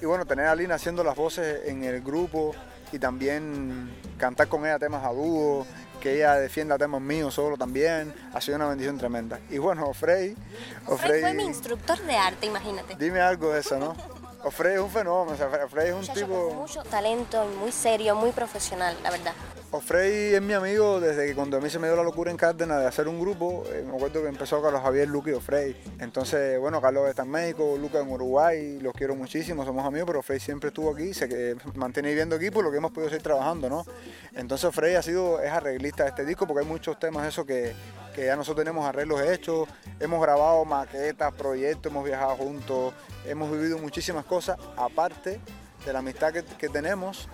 Y 0.00 0.06
bueno, 0.06 0.24
tener 0.24 0.46
a 0.46 0.54
Lina 0.54 0.76
haciendo 0.76 1.04
las 1.04 1.14
voces 1.14 1.66
en 1.66 1.84
el 1.84 2.00
grupo 2.00 2.54
y 2.92 2.98
también 2.98 3.90
cantar 4.16 4.48
con 4.48 4.64
ella 4.64 4.78
temas 4.78 5.04
a 5.04 5.10
dúo, 5.10 5.66
que 6.00 6.16
ella 6.16 6.34
defienda 6.36 6.78
temas 6.78 7.00
míos 7.00 7.34
solo 7.34 7.56
también, 7.56 8.12
ha 8.32 8.40
sido 8.40 8.56
una 8.56 8.68
bendición 8.68 8.96
tremenda. 8.98 9.38
Y 9.50 9.58
bueno, 9.58 9.92
Frey... 9.92 10.34
Frey 10.98 11.20
fue 11.20 11.34
mi 11.34 11.44
instructor 11.44 11.98
de 12.00 12.16
arte, 12.16 12.46
imagínate. 12.46 12.96
Dime 12.96 13.20
algo 13.20 13.52
de 13.52 13.60
eso, 13.60 13.78
¿no? 13.78 13.94
Ofrey 14.42 14.74
es 14.74 14.80
un 14.80 14.90
fenómeno, 14.90 15.36
o 15.38 15.64
Ofrey 15.64 15.88
es 15.88 15.94
un 15.94 16.14
tipo... 16.14 16.48
Con 16.48 16.56
mucho 16.56 16.82
talento, 16.82 17.46
muy 17.60 17.72
serio, 17.72 18.14
muy 18.14 18.32
profesional, 18.32 18.96
la 19.02 19.10
verdad. 19.10 19.34
Ofrey 19.72 20.34
es 20.34 20.42
mi 20.42 20.52
amigo 20.52 20.98
desde 20.98 21.26
que 21.28 21.34
cuando 21.34 21.58
a 21.58 21.60
mí 21.60 21.70
se 21.70 21.78
me 21.78 21.86
dio 21.86 21.96
la 21.96 22.02
locura 22.02 22.30
en 22.30 22.36
Cárdenas 22.36 22.80
de 22.80 22.86
hacer 22.86 23.06
un 23.06 23.20
grupo, 23.20 23.62
eh, 23.68 23.84
me 23.86 23.94
acuerdo 23.94 24.20
que 24.22 24.28
empezó 24.28 24.60
Carlos 24.60 24.82
Javier, 24.82 25.08
Luque 25.08 25.30
y 25.30 25.34
Ofrey. 25.34 25.80
Entonces, 26.00 26.58
bueno, 26.58 26.80
Carlos 26.80 27.08
está 27.08 27.22
en 27.22 27.30
México, 27.30 27.76
Luca 27.78 28.00
en 28.00 28.10
Uruguay, 28.10 28.80
los 28.80 28.92
quiero 28.94 29.14
muchísimo, 29.14 29.64
somos 29.64 29.86
amigos, 29.86 30.06
pero 30.08 30.20
Ofrey 30.20 30.40
siempre 30.40 30.68
estuvo 30.68 30.92
aquí, 30.92 31.14
se 31.14 31.56
mantiene 31.74 32.08
viviendo 32.08 32.34
aquí 32.34 32.50
por 32.50 32.64
lo 32.64 32.72
que 32.72 32.78
hemos 32.78 32.90
podido 32.90 33.10
seguir 33.10 33.22
trabajando, 33.22 33.68
¿no? 33.68 33.84
Entonces 34.34 34.64
Ofrey 34.64 34.96
ha 34.96 35.02
sido, 35.02 35.40
es 35.40 35.52
arreglista 35.52 36.02
de 36.02 36.08
este 36.08 36.24
disco 36.24 36.48
porque 36.48 36.64
hay 36.64 36.68
muchos 36.68 36.98
temas 36.98 37.28
eso 37.28 37.46
que, 37.46 37.72
que 38.14 38.26
ya 38.26 38.36
nosotros 38.36 38.64
tenemos 38.64 38.86
arreglos 38.86 39.20
hechos, 39.22 39.68
hemos 39.98 40.20
grabado 40.20 40.64
maquetas, 40.64 41.32
proyectos, 41.34 41.90
hemos 41.90 42.04
viajado 42.04 42.36
juntos, 42.36 42.94
hemos 43.26 43.50
vivido 43.50 43.78
muchísimas 43.78 44.24
cosas, 44.24 44.58
aparte 44.76 45.40
de 45.84 45.92
la 45.92 46.00
amistad 46.00 46.32
que, 46.32 46.44
que 46.44 46.68
tenemos 46.68 47.28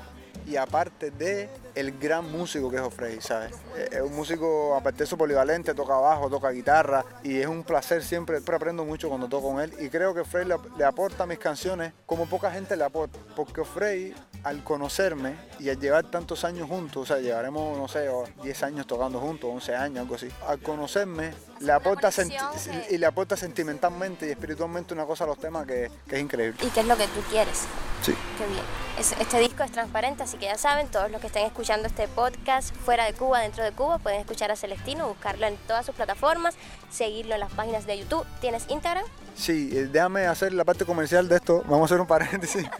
y 0.47 0.57
aparte 0.57 1.11
de 1.11 1.49
el 1.75 1.99
gran 1.99 2.31
músico 2.31 2.71
que 2.71 2.77
es 2.77 2.83
Ofrey, 2.83 3.21
¿sabes? 3.21 3.53
Eh, 3.77 3.89
Es 3.93 4.01
un 4.01 4.15
músico, 4.15 4.77
aparte 4.77 4.99
de 4.99 5.05
eso, 5.05 5.17
polivalente, 5.17 5.75
toca 5.75 5.95
bajo, 5.95 6.31
toca 6.31 6.51
guitarra 6.51 7.05
y 7.23 7.39
es 7.39 7.47
un 7.47 7.65
placer 7.65 8.03
siempre, 8.03 8.37
siempre 8.37 8.57
aprendo 8.57 8.85
mucho 8.85 9.09
cuando 9.09 9.29
toco 9.29 9.53
con 9.53 9.61
él 9.61 9.73
y 9.79 9.89
creo 9.89 10.15
que 10.15 10.25
Frey 10.25 10.47
le, 10.47 10.85
aporta 10.85 11.27
mis 11.27 11.39
canciones 11.39 11.93
como 12.07 12.27
poca 12.27 12.51
gente 12.51 12.77
le 12.77 12.85
aporta, 12.85 13.19
porque 13.35 13.65
Frey 13.65 14.15
al 14.47 14.63
conocerme 14.63 15.35
y 15.59 15.71
al 15.71 15.81
llevar 15.81 16.09
tantos 16.09 16.45
años 16.45 16.69
juntos, 16.69 17.03
o 17.03 17.07
sea, 17.07 17.19
llevaremos, 17.19 17.77
no 17.77 17.89
sé, 17.89 18.09
o 18.09 18.23
10 18.45 18.63
años 18.63 18.87
tocando 18.87 19.19
juntos, 19.19 19.51
11 19.53 19.75
años, 19.75 19.99
algo 19.99 20.15
así, 20.15 20.29
al 20.47 20.61
conocerme 20.61 21.33
le 21.61 21.73
aporta 21.73 22.11
que- 22.11 22.87
y 22.90 22.99
le 22.99 23.07
aporta 23.07 23.37
sentimentalmente 23.37 24.27
y 24.27 24.31
espiritualmente 24.31 24.95
una 24.95 25.05
cosa 25.07 25.25
a 25.25 25.27
los 25.27 25.38
temas 25.38 25.66
que, 25.66 25.90
que 26.09 26.16
es 26.16 26.23
increíble. 26.23 26.59
¿Y 26.64 26.69
qué 26.71 26.81
es 26.81 26.87
lo 26.87 26.97
que 26.97 27.07
tú 27.09 27.21
quieres? 27.31 27.62
Sí. 28.03 28.14
Qué 28.38 28.47
bien. 28.47 28.62
Es- 28.99 29.12
este 29.19 29.38
disco 29.40 29.62
es 29.62 29.73
transparente, 29.73 30.23
así 30.23 30.37
que 30.38 30.47
ya 30.47 30.59
saben, 30.59 30.88
todos 30.88 31.11
los 31.11 31.21
que 31.21 31.27
estén 31.27 31.45
escuchando 31.47 31.87
este 31.88 32.09
podcast 32.09 32.75
fuera 32.75 33.05
de 33.05 33.12
Cuba, 33.14 33.40
dentro 33.40 33.62
de 33.64 33.73
Cuba, 33.73 33.99
pueden 33.99 34.21
escuchar 34.21 34.51
a 34.51 34.57
Celestino, 34.57 35.09
buscarlo 35.09 35.47
en 35.47 35.57
todas 35.66 35.85
sus 35.87 35.95
plataformas, 35.95 36.55
seguirlo 36.90 37.35
en 37.35 37.40
las 37.40 37.53
páginas 37.53 37.87
de 37.87 37.99
YouTube. 37.99 38.25
¿Tienes 38.40 38.64
Instagram? 38.69 39.05
Sí, 39.35 39.71
eh, 39.73 39.88
déjame 39.92 40.27
hacer 40.27 40.55
la 40.55 40.64
parte 40.64 40.87
comercial 40.87 41.29
de 41.29 41.37
esto. 41.37 41.62
Vamos 41.66 41.83
a 41.83 41.85
hacer 41.87 42.01
un 42.01 42.07
paréntesis. 42.07 42.66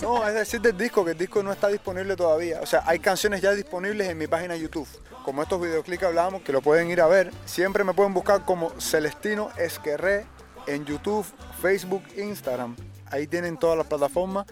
No, 0.00 0.26
es 0.26 0.34
decir 0.34 0.60
del 0.60 0.76
disco, 0.76 1.04
que 1.04 1.12
el 1.12 1.18
disco 1.18 1.42
no 1.42 1.52
está 1.52 1.68
disponible 1.68 2.16
todavía. 2.16 2.60
O 2.62 2.66
sea, 2.66 2.82
hay 2.86 2.98
canciones 2.98 3.40
ya 3.40 3.52
disponibles 3.52 4.08
en 4.08 4.16
mi 4.18 4.26
página 4.26 4.54
de 4.54 4.60
YouTube. 4.60 4.88
Como 5.24 5.42
estos 5.42 5.60
videoclips 5.60 6.00
que 6.00 6.06
hablábamos, 6.06 6.42
que 6.42 6.52
lo 6.52 6.62
pueden 6.62 6.90
ir 6.90 7.00
a 7.00 7.06
ver. 7.06 7.11
Siempre 7.44 7.84
me 7.84 7.92
pueden 7.92 8.14
buscar 8.14 8.42
como 8.46 8.70
Celestino 8.80 9.50
Esquerré 9.58 10.24
en 10.66 10.86
YouTube, 10.86 11.26
Facebook, 11.60 12.02
Instagram. 12.16 12.74
Ahí 13.10 13.26
tienen 13.26 13.58
todas 13.58 13.76
las 13.76 13.86
plataformas 13.86 14.46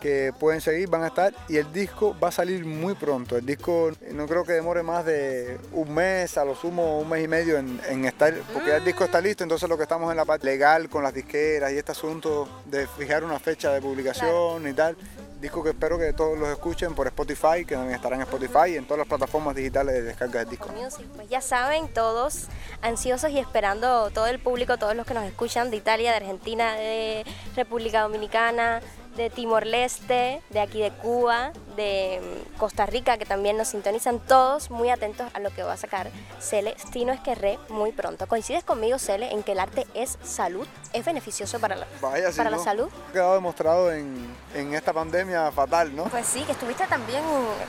que 0.00 0.32
pueden 0.38 0.60
seguir, 0.60 0.88
van 0.88 1.02
a 1.02 1.08
estar. 1.08 1.34
Y 1.48 1.56
el 1.56 1.72
disco 1.72 2.16
va 2.22 2.28
a 2.28 2.30
salir 2.30 2.64
muy 2.64 2.94
pronto. 2.94 3.36
El 3.36 3.44
disco 3.44 3.90
no 4.12 4.28
creo 4.28 4.44
que 4.44 4.52
demore 4.52 4.84
más 4.84 5.04
de 5.04 5.58
un 5.72 5.92
mes, 5.92 6.38
a 6.38 6.44
lo 6.44 6.54
sumo 6.54 7.00
un 7.00 7.08
mes 7.08 7.24
y 7.24 7.26
medio 7.26 7.58
en, 7.58 7.80
en 7.88 8.04
estar, 8.04 8.32
porque 8.52 8.68
ya 8.68 8.76
el 8.76 8.84
disco 8.84 9.02
está 9.02 9.20
listo. 9.20 9.42
Entonces 9.42 9.68
lo 9.68 9.76
que 9.76 9.82
estamos 9.82 10.08
en 10.12 10.16
la 10.16 10.24
parte 10.24 10.46
legal 10.46 10.88
con 10.88 11.02
las 11.02 11.14
disqueras 11.14 11.72
y 11.72 11.78
este 11.78 11.90
asunto 11.90 12.48
de 12.66 12.86
fijar 12.86 13.24
una 13.24 13.40
fecha 13.40 13.72
de 13.72 13.80
publicación 13.80 14.68
y 14.68 14.72
tal. 14.72 14.96
Disco 15.44 15.62
que 15.62 15.70
espero 15.70 15.98
que 15.98 16.14
todos 16.14 16.38
los 16.38 16.48
escuchen 16.48 16.94
por 16.94 17.06
Spotify, 17.06 17.66
que 17.66 17.74
también 17.74 17.96
estarán 17.96 18.18
en 18.18 18.22
Spotify 18.22 18.70
y 18.70 18.76
en 18.76 18.86
todas 18.86 19.00
las 19.00 19.06
plataformas 19.06 19.54
digitales 19.54 19.94
de 19.94 20.00
descarga 20.00 20.40
del 20.40 20.48
disco. 20.48 20.70
Pues 21.16 21.28
ya 21.28 21.42
saben, 21.42 21.86
todos 21.88 22.46
ansiosos 22.80 23.30
y 23.30 23.38
esperando 23.38 24.08
todo 24.08 24.26
el 24.26 24.38
público, 24.38 24.78
todos 24.78 24.96
los 24.96 25.06
que 25.06 25.12
nos 25.12 25.24
escuchan 25.24 25.70
de 25.70 25.76
Italia, 25.76 26.12
de 26.12 26.16
Argentina, 26.16 26.72
de 26.76 27.26
República 27.54 28.00
Dominicana, 28.00 28.80
de 29.16 29.30
Timor-Leste, 29.30 30.42
de 30.50 30.60
aquí 30.60 30.80
de 30.80 30.90
Cuba, 30.90 31.52
de 31.76 32.20
mm, 32.54 32.58
Costa 32.58 32.86
Rica, 32.86 33.16
que 33.18 33.24
también 33.26 33.56
nos 33.56 33.68
sintonizan 33.68 34.18
todos 34.20 34.70
muy 34.70 34.90
atentos 34.90 35.26
a 35.34 35.40
lo 35.40 35.50
que 35.50 35.62
va 35.62 35.72
a 35.74 35.76
sacar 35.76 36.10
Celestino 36.40 37.12
Esquerré 37.12 37.58
muy 37.68 37.92
pronto. 37.92 38.26
¿Coincides 38.26 38.64
conmigo, 38.64 38.98
Cele, 38.98 39.32
en 39.32 39.42
que 39.42 39.52
el 39.52 39.60
arte 39.60 39.86
es 39.94 40.18
salud? 40.22 40.66
¿Es 40.92 41.04
beneficioso 41.04 41.58
para 41.58 41.76
la, 41.76 41.86
Vaya, 42.00 42.30
para 42.36 42.50
la 42.50 42.56
¿no? 42.58 42.64
salud? 42.64 42.88
Ha 43.08 43.12
quedado 43.12 43.34
demostrado 43.34 43.92
en, 43.92 44.14
en 44.54 44.74
esta 44.74 44.92
pandemia 44.92 45.50
fatal, 45.52 45.94
¿no? 45.94 46.04
Pues 46.04 46.26
sí, 46.26 46.42
que 46.42 46.52
estuviste 46.52 46.86
también, 46.86 47.22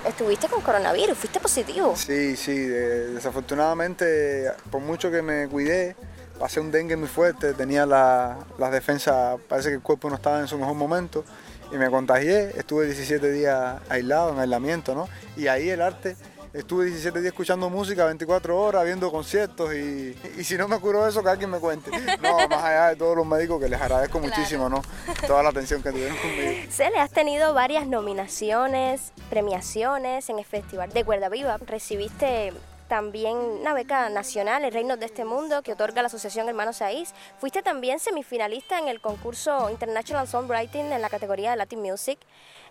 estuviste 0.06 0.48
con 0.48 0.62
coronavirus, 0.62 1.18
fuiste 1.18 1.40
positivo. 1.40 1.96
Sí, 1.96 2.36
sí, 2.36 2.56
de- 2.58 3.08
desafortunadamente, 3.14 4.52
por 4.72 4.82
mucho 4.82 5.10
que 5.12 5.22
me 5.22 5.48
cuidé, 5.48 5.96
pasé 6.40 6.60
un 6.60 6.72
dengue 6.72 6.96
muy 6.98 7.08
fuerte, 7.08 7.54
tenía 7.54 7.86
la- 7.86 8.38
las 8.58 8.72
defensas, 8.72 9.40
parece 9.48 9.70
que 9.70 9.76
el 9.76 9.82
cuerpo 9.82 10.10
no 10.10 10.16
estaba 10.16 10.40
en 10.40 10.48
su 10.48 10.58
mejor 10.58 10.76
momento 10.76 11.24
y 11.72 11.78
me 11.78 11.90
contagié, 11.90 12.52
estuve 12.58 12.86
17 12.86 13.32
días 13.32 13.80
aislado, 13.90 14.32
en 14.34 14.40
aislamiento, 14.40 14.94
¿no? 14.96 15.08
Y 15.38 15.48
ahí 15.48 15.70
el 15.70 15.82
arte, 15.82 16.16
estuve 16.54 16.86
17 16.86 17.20
días 17.20 17.32
escuchando 17.34 17.70
música 17.70 18.06
24 18.06 18.58
horas, 18.58 18.86
viendo 18.86 19.12
conciertos 19.12 19.74
y, 19.74 20.16
y 20.38 20.44
si 20.44 20.58
no 20.58 20.68
me 20.68 20.80
curó 20.80 21.08
eso, 21.08 21.22
que 21.24 21.30
alguien 21.30 21.50
me 21.50 21.60
cuente. 21.60 21.90
No, 22.22 22.48
más 22.48 22.64
allá 22.64 22.88
de 22.90 22.96
todos 22.96 23.16
los 23.18 23.26
médicos 23.26 23.60
que 23.62 23.68
les 23.68 23.82
agradezco 23.82 24.20
Claro. 24.20 24.36
muchísimo, 24.36 24.70
¿no? 24.70 24.82
Toda 25.28 25.42
la 25.44 25.50
atención 25.50 25.82
que 25.82 25.92
tuvieron 25.92 26.16
conmigo. 26.18 26.52
Cele, 26.72 27.00
has 27.00 27.12
tenido 27.12 27.54
varias 27.54 27.88
nominaciones, 27.88 29.12
premiaciones 29.30 30.30
en 30.30 30.40
el 30.40 30.46
Festival 30.46 30.92
de 30.92 31.04
Cuerda 31.04 31.30
Viva. 31.30 31.58
Recibiste 31.66 32.54
también 32.88 33.36
una 33.36 33.74
beca 33.74 34.10
nacional, 34.10 34.64
El 34.64 34.74
Reino 34.74 34.98
de 34.98 35.06
este 35.06 35.26
Mundo, 35.26 35.62
que 35.62 35.74
otorga 35.74 36.02
la 36.02 36.08
Asociación 36.08 36.48
Hermanos 36.48 36.78
Saiz. 36.78 37.14
Fuiste 37.40 37.64
también 37.64 38.00
semifinalista 38.00 38.80
en 38.80 38.88
el 38.88 39.02
concurso 39.02 39.70
International 39.70 40.28
Songwriting 40.28 40.92
en 40.92 41.02
la 41.02 41.10
categoría 41.10 41.52
de 41.52 41.58
Latin 41.58 41.82
Music. 41.82 42.20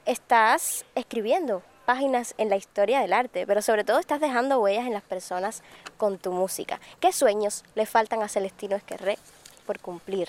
Estás 0.06 0.84
escribiendo 0.94 1.62
páginas 1.86 2.34
en 2.38 2.48
la 2.48 2.56
historia 2.56 3.00
del 3.00 3.12
arte, 3.12 3.46
pero 3.46 3.60
sobre 3.60 3.84
todo 3.84 3.98
estás 3.98 4.20
dejando 4.20 4.60
huellas 4.60 4.86
en 4.86 4.92
las 4.92 5.02
personas 5.02 5.62
con 5.96 6.18
tu 6.18 6.32
música. 6.32 6.80
¿Qué 7.00 7.12
sueños 7.12 7.64
le 7.74 7.86
faltan 7.86 8.22
a 8.22 8.28
Celestino 8.28 8.76
Esquerré 8.76 9.18
por 9.66 9.80
cumplir? 9.80 10.28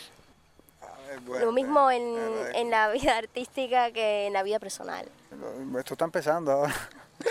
Lo 1.39 1.51
mismo 1.51 1.89
en, 1.91 2.17
en 2.55 2.71
la 2.71 2.89
vida 2.89 3.17
artística 3.17 3.91
que 3.91 4.27
en 4.27 4.33
la 4.33 4.43
vida 4.43 4.59
personal. 4.59 5.07
Esto 5.77 5.93
está 5.93 6.05
empezando 6.05 6.51
ahora. 6.51 6.73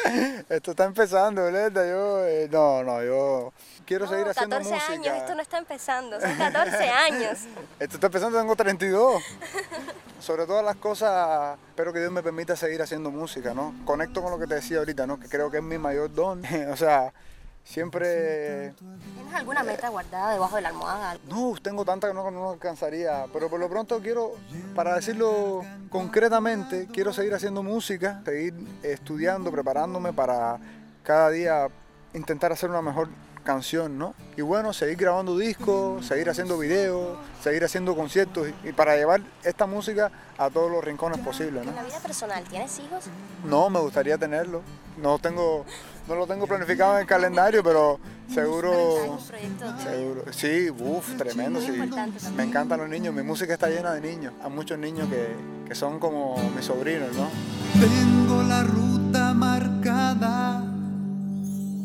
Esto 0.48 0.72
está 0.72 0.84
empezando, 0.84 1.42
Violeta. 1.42 1.86
Yo, 1.86 2.24
eh, 2.24 2.48
no, 2.50 2.82
no, 2.82 3.02
yo 3.02 3.52
quiero 3.86 4.06
seguir 4.06 4.26
haciendo 4.28 4.56
14 4.56 4.74
música. 4.74 4.92
años, 4.92 5.16
esto 5.22 5.34
no 5.34 5.42
está 5.42 5.58
empezando, 5.58 6.20
son 6.20 6.36
14 6.36 6.88
años. 6.90 7.38
Esto 7.78 7.94
está 7.96 8.06
empezando, 8.06 8.38
tengo 8.38 8.56
32. 8.56 9.22
Sobre 10.20 10.46
todas 10.46 10.64
las 10.64 10.76
cosas, 10.76 11.58
espero 11.68 11.92
que 11.92 12.00
Dios 12.00 12.10
me 12.10 12.22
permita 12.22 12.56
seguir 12.56 12.80
haciendo 12.80 13.10
música, 13.10 13.52
¿no? 13.52 13.74
Conecto 13.84 14.22
con 14.22 14.30
lo 14.30 14.38
que 14.38 14.46
te 14.46 14.54
decía 14.54 14.78
ahorita, 14.78 15.06
¿no? 15.06 15.20
Que 15.20 15.28
creo 15.28 15.50
que 15.50 15.58
es 15.58 15.62
mi 15.62 15.78
mayor 15.78 16.12
don. 16.12 16.42
o 16.70 16.76
sea, 16.76 17.12
siempre... 17.64 18.74
¿Tienes 19.14 19.34
alguna 19.34 19.62
meta 19.62 19.88
guardada 19.88 20.32
debajo 20.32 20.56
de 20.56 20.62
la 20.62 20.68
almohada? 20.68 21.18
No, 21.28 21.54
tengo 21.60 21.84
tanta 21.84 22.08
que 22.08 22.14
no, 22.14 22.30
no 22.30 22.50
alcanzaría, 22.50 23.26
pero 23.32 23.48
por 23.48 23.58
lo 23.58 23.68
pronto 23.68 24.00
quiero, 24.00 24.32
para 24.74 24.94
decirlo 24.94 25.62
concretamente, 25.88 26.86
quiero 26.92 27.12
seguir 27.12 27.34
haciendo 27.34 27.62
música, 27.62 28.22
seguir 28.24 28.54
estudiando, 28.82 29.50
preparándome 29.50 30.12
para 30.12 30.58
cada 31.02 31.30
día 31.30 31.68
intentar 32.12 32.52
hacer 32.52 32.70
una 32.70 32.82
mejor 32.82 33.08
canción, 33.42 33.98
¿no? 33.98 34.14
Y 34.36 34.42
bueno, 34.42 34.72
seguir 34.72 34.96
grabando 34.96 35.36
discos, 35.36 36.06
seguir 36.06 36.30
haciendo 36.30 36.56
videos, 36.56 37.18
seguir 37.42 37.62
haciendo 37.64 37.94
conciertos 37.94 38.48
y, 38.48 38.68
y 38.68 38.72
para 38.72 38.96
llevar 38.96 39.20
esta 39.42 39.66
música 39.66 40.10
a 40.38 40.48
todos 40.48 40.70
los 40.70 40.82
rincones 40.82 41.18
posibles, 41.18 41.62
¿no? 41.64 41.70
En 41.70 41.76
la 41.76 41.82
vida 41.82 41.98
personal, 42.00 42.42
¿tienes 42.44 42.78
hijos? 42.78 43.04
No, 43.44 43.68
me 43.68 43.80
gustaría 43.80 44.16
tenerlo. 44.16 44.62
No 44.96 45.18
tengo, 45.18 45.66
no 46.08 46.14
lo 46.14 46.26
tengo 46.26 46.46
planificado 46.46 46.94
en 46.94 47.00
el 47.02 47.06
calendario, 47.06 47.62
pero 47.62 47.98
seguro. 48.32 49.18
Seguro. 49.82 50.24
Sí, 50.30 50.70
uff, 50.70 51.16
tremendo, 51.16 51.60
sí. 51.60 51.72
Me 52.36 52.44
encantan 52.44 52.80
los 52.80 52.88
niños. 52.88 53.14
Mi 53.14 53.22
música 53.22 53.54
está 53.54 53.68
llena 53.68 53.92
de 53.92 54.00
niños. 54.00 54.32
Hay 54.42 54.50
muchos 54.50 54.78
niños 54.78 55.08
que, 55.08 55.28
que 55.66 55.74
son 55.74 55.98
como 55.98 56.36
mis 56.54 56.64
sobrinos, 56.64 57.08
¿no? 57.14 57.28
Tengo 57.80 58.42
la 58.42 58.62
ruta 58.62 59.32
marcada, 59.34 60.64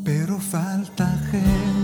pero 0.04 0.38
falta 0.38 1.06
gente. 1.30 1.80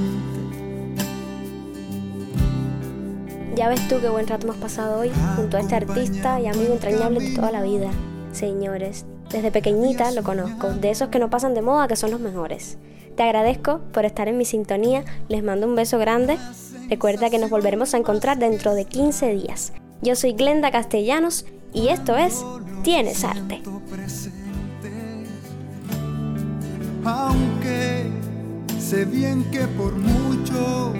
Ya 3.54 3.70
ves 3.70 3.88
tú 3.88 3.98
qué 4.02 4.10
buen 4.10 4.26
rato 4.26 4.46
hemos 4.46 4.58
pasado 4.58 4.98
hoy 4.98 5.10
junto 5.34 5.56
a 5.56 5.60
este 5.60 5.76
artista 5.76 6.38
y 6.38 6.46
amigo 6.46 6.74
entrañable 6.74 7.20
de 7.20 7.34
toda 7.34 7.50
la 7.50 7.62
vida. 7.62 7.88
Señores, 8.32 9.06
desde 9.36 9.50
pequeñita 9.50 10.10
lo 10.12 10.22
conozco, 10.22 10.70
de 10.70 10.90
esos 10.90 11.10
que 11.10 11.18
no 11.18 11.28
pasan 11.28 11.52
de 11.52 11.60
moda, 11.60 11.88
que 11.88 11.96
son 11.96 12.10
los 12.10 12.20
mejores. 12.20 12.78
Te 13.16 13.22
agradezco 13.22 13.80
por 13.92 14.06
estar 14.06 14.28
en 14.28 14.38
mi 14.38 14.46
sintonía, 14.46 15.04
les 15.28 15.42
mando 15.42 15.66
un 15.66 15.74
beso 15.74 15.98
grande. 15.98 16.38
Recuerda 16.88 17.28
que 17.28 17.38
nos 17.38 17.50
volveremos 17.50 17.92
a 17.92 17.98
encontrar 17.98 18.38
dentro 18.38 18.72
de 18.74 18.86
15 18.86 19.32
días. 19.32 19.74
Yo 20.00 20.16
soy 20.16 20.32
Glenda 20.32 20.70
Castellanos 20.70 21.44
y 21.74 21.88
esto 21.88 22.16
es 22.16 22.46
Tienes 22.82 23.24
Arte. 23.24 23.60
Aunque 27.04 28.06
sé 28.78 29.04
bien 29.04 29.44
que 29.50 29.66
por 29.68 29.92
mucho 29.94 30.94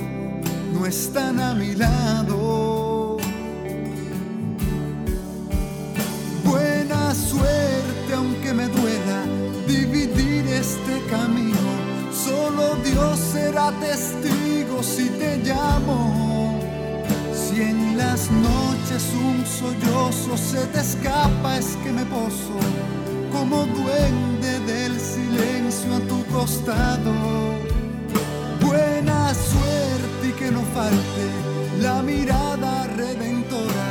no 0.74 0.84
están 0.84 1.40
a 1.40 1.54
mi 1.54 1.74
lado. 1.74 2.95
Aunque 8.26 8.52
me 8.52 8.66
duela 8.66 9.18
dividir 9.66 10.46
este 10.48 10.94
camino. 11.08 11.70
Solo 12.12 12.76
Dios 12.84 13.18
será 13.32 13.72
testigo 13.80 14.82
si 14.82 15.08
te 15.10 15.38
llamo. 15.38 16.60
Si 17.32 17.62
en 17.62 17.96
las 17.96 18.30
noches 18.30 19.02
un 19.28 19.46
sollozo 19.46 20.36
se 20.36 20.66
te 20.72 20.80
escapa, 20.80 21.58
es 21.58 21.76
que 21.82 21.92
me 21.92 22.04
poso 22.06 22.56
como 23.32 23.66
duende 23.66 24.52
del 24.72 24.98
silencio 24.98 25.96
a 25.96 26.00
tu 26.00 26.24
costado. 26.26 27.36
que 30.38 30.50
no 30.50 30.60
falte 30.74 31.26
la 31.80 32.02
mirada 32.02 32.86
redentora, 32.88 33.88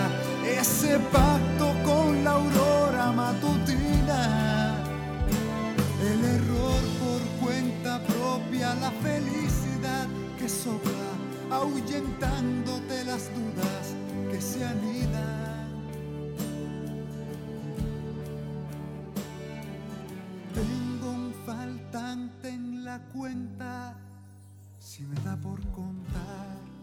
ese 0.61 0.99
pacto 1.11 1.73
con 1.83 2.23
la 2.23 2.31
aurora 2.33 2.64
la 8.81 8.91
felicidad 8.91 10.07
que 10.37 10.49
sopla, 10.49 11.11
ahuyentándote 11.51 13.03
las 13.05 13.29
dudas 13.33 13.95
que 14.31 14.41
se 14.41 14.65
anidan. 14.65 15.65
Tengo 20.53 21.09
un 21.11 21.33
faltante 21.45 22.49
en 22.49 22.83
la 22.83 22.99
cuenta, 23.13 23.97
si 24.79 25.03
me 25.03 25.15
da 25.21 25.35
por 25.37 25.59
contar. 25.71 26.74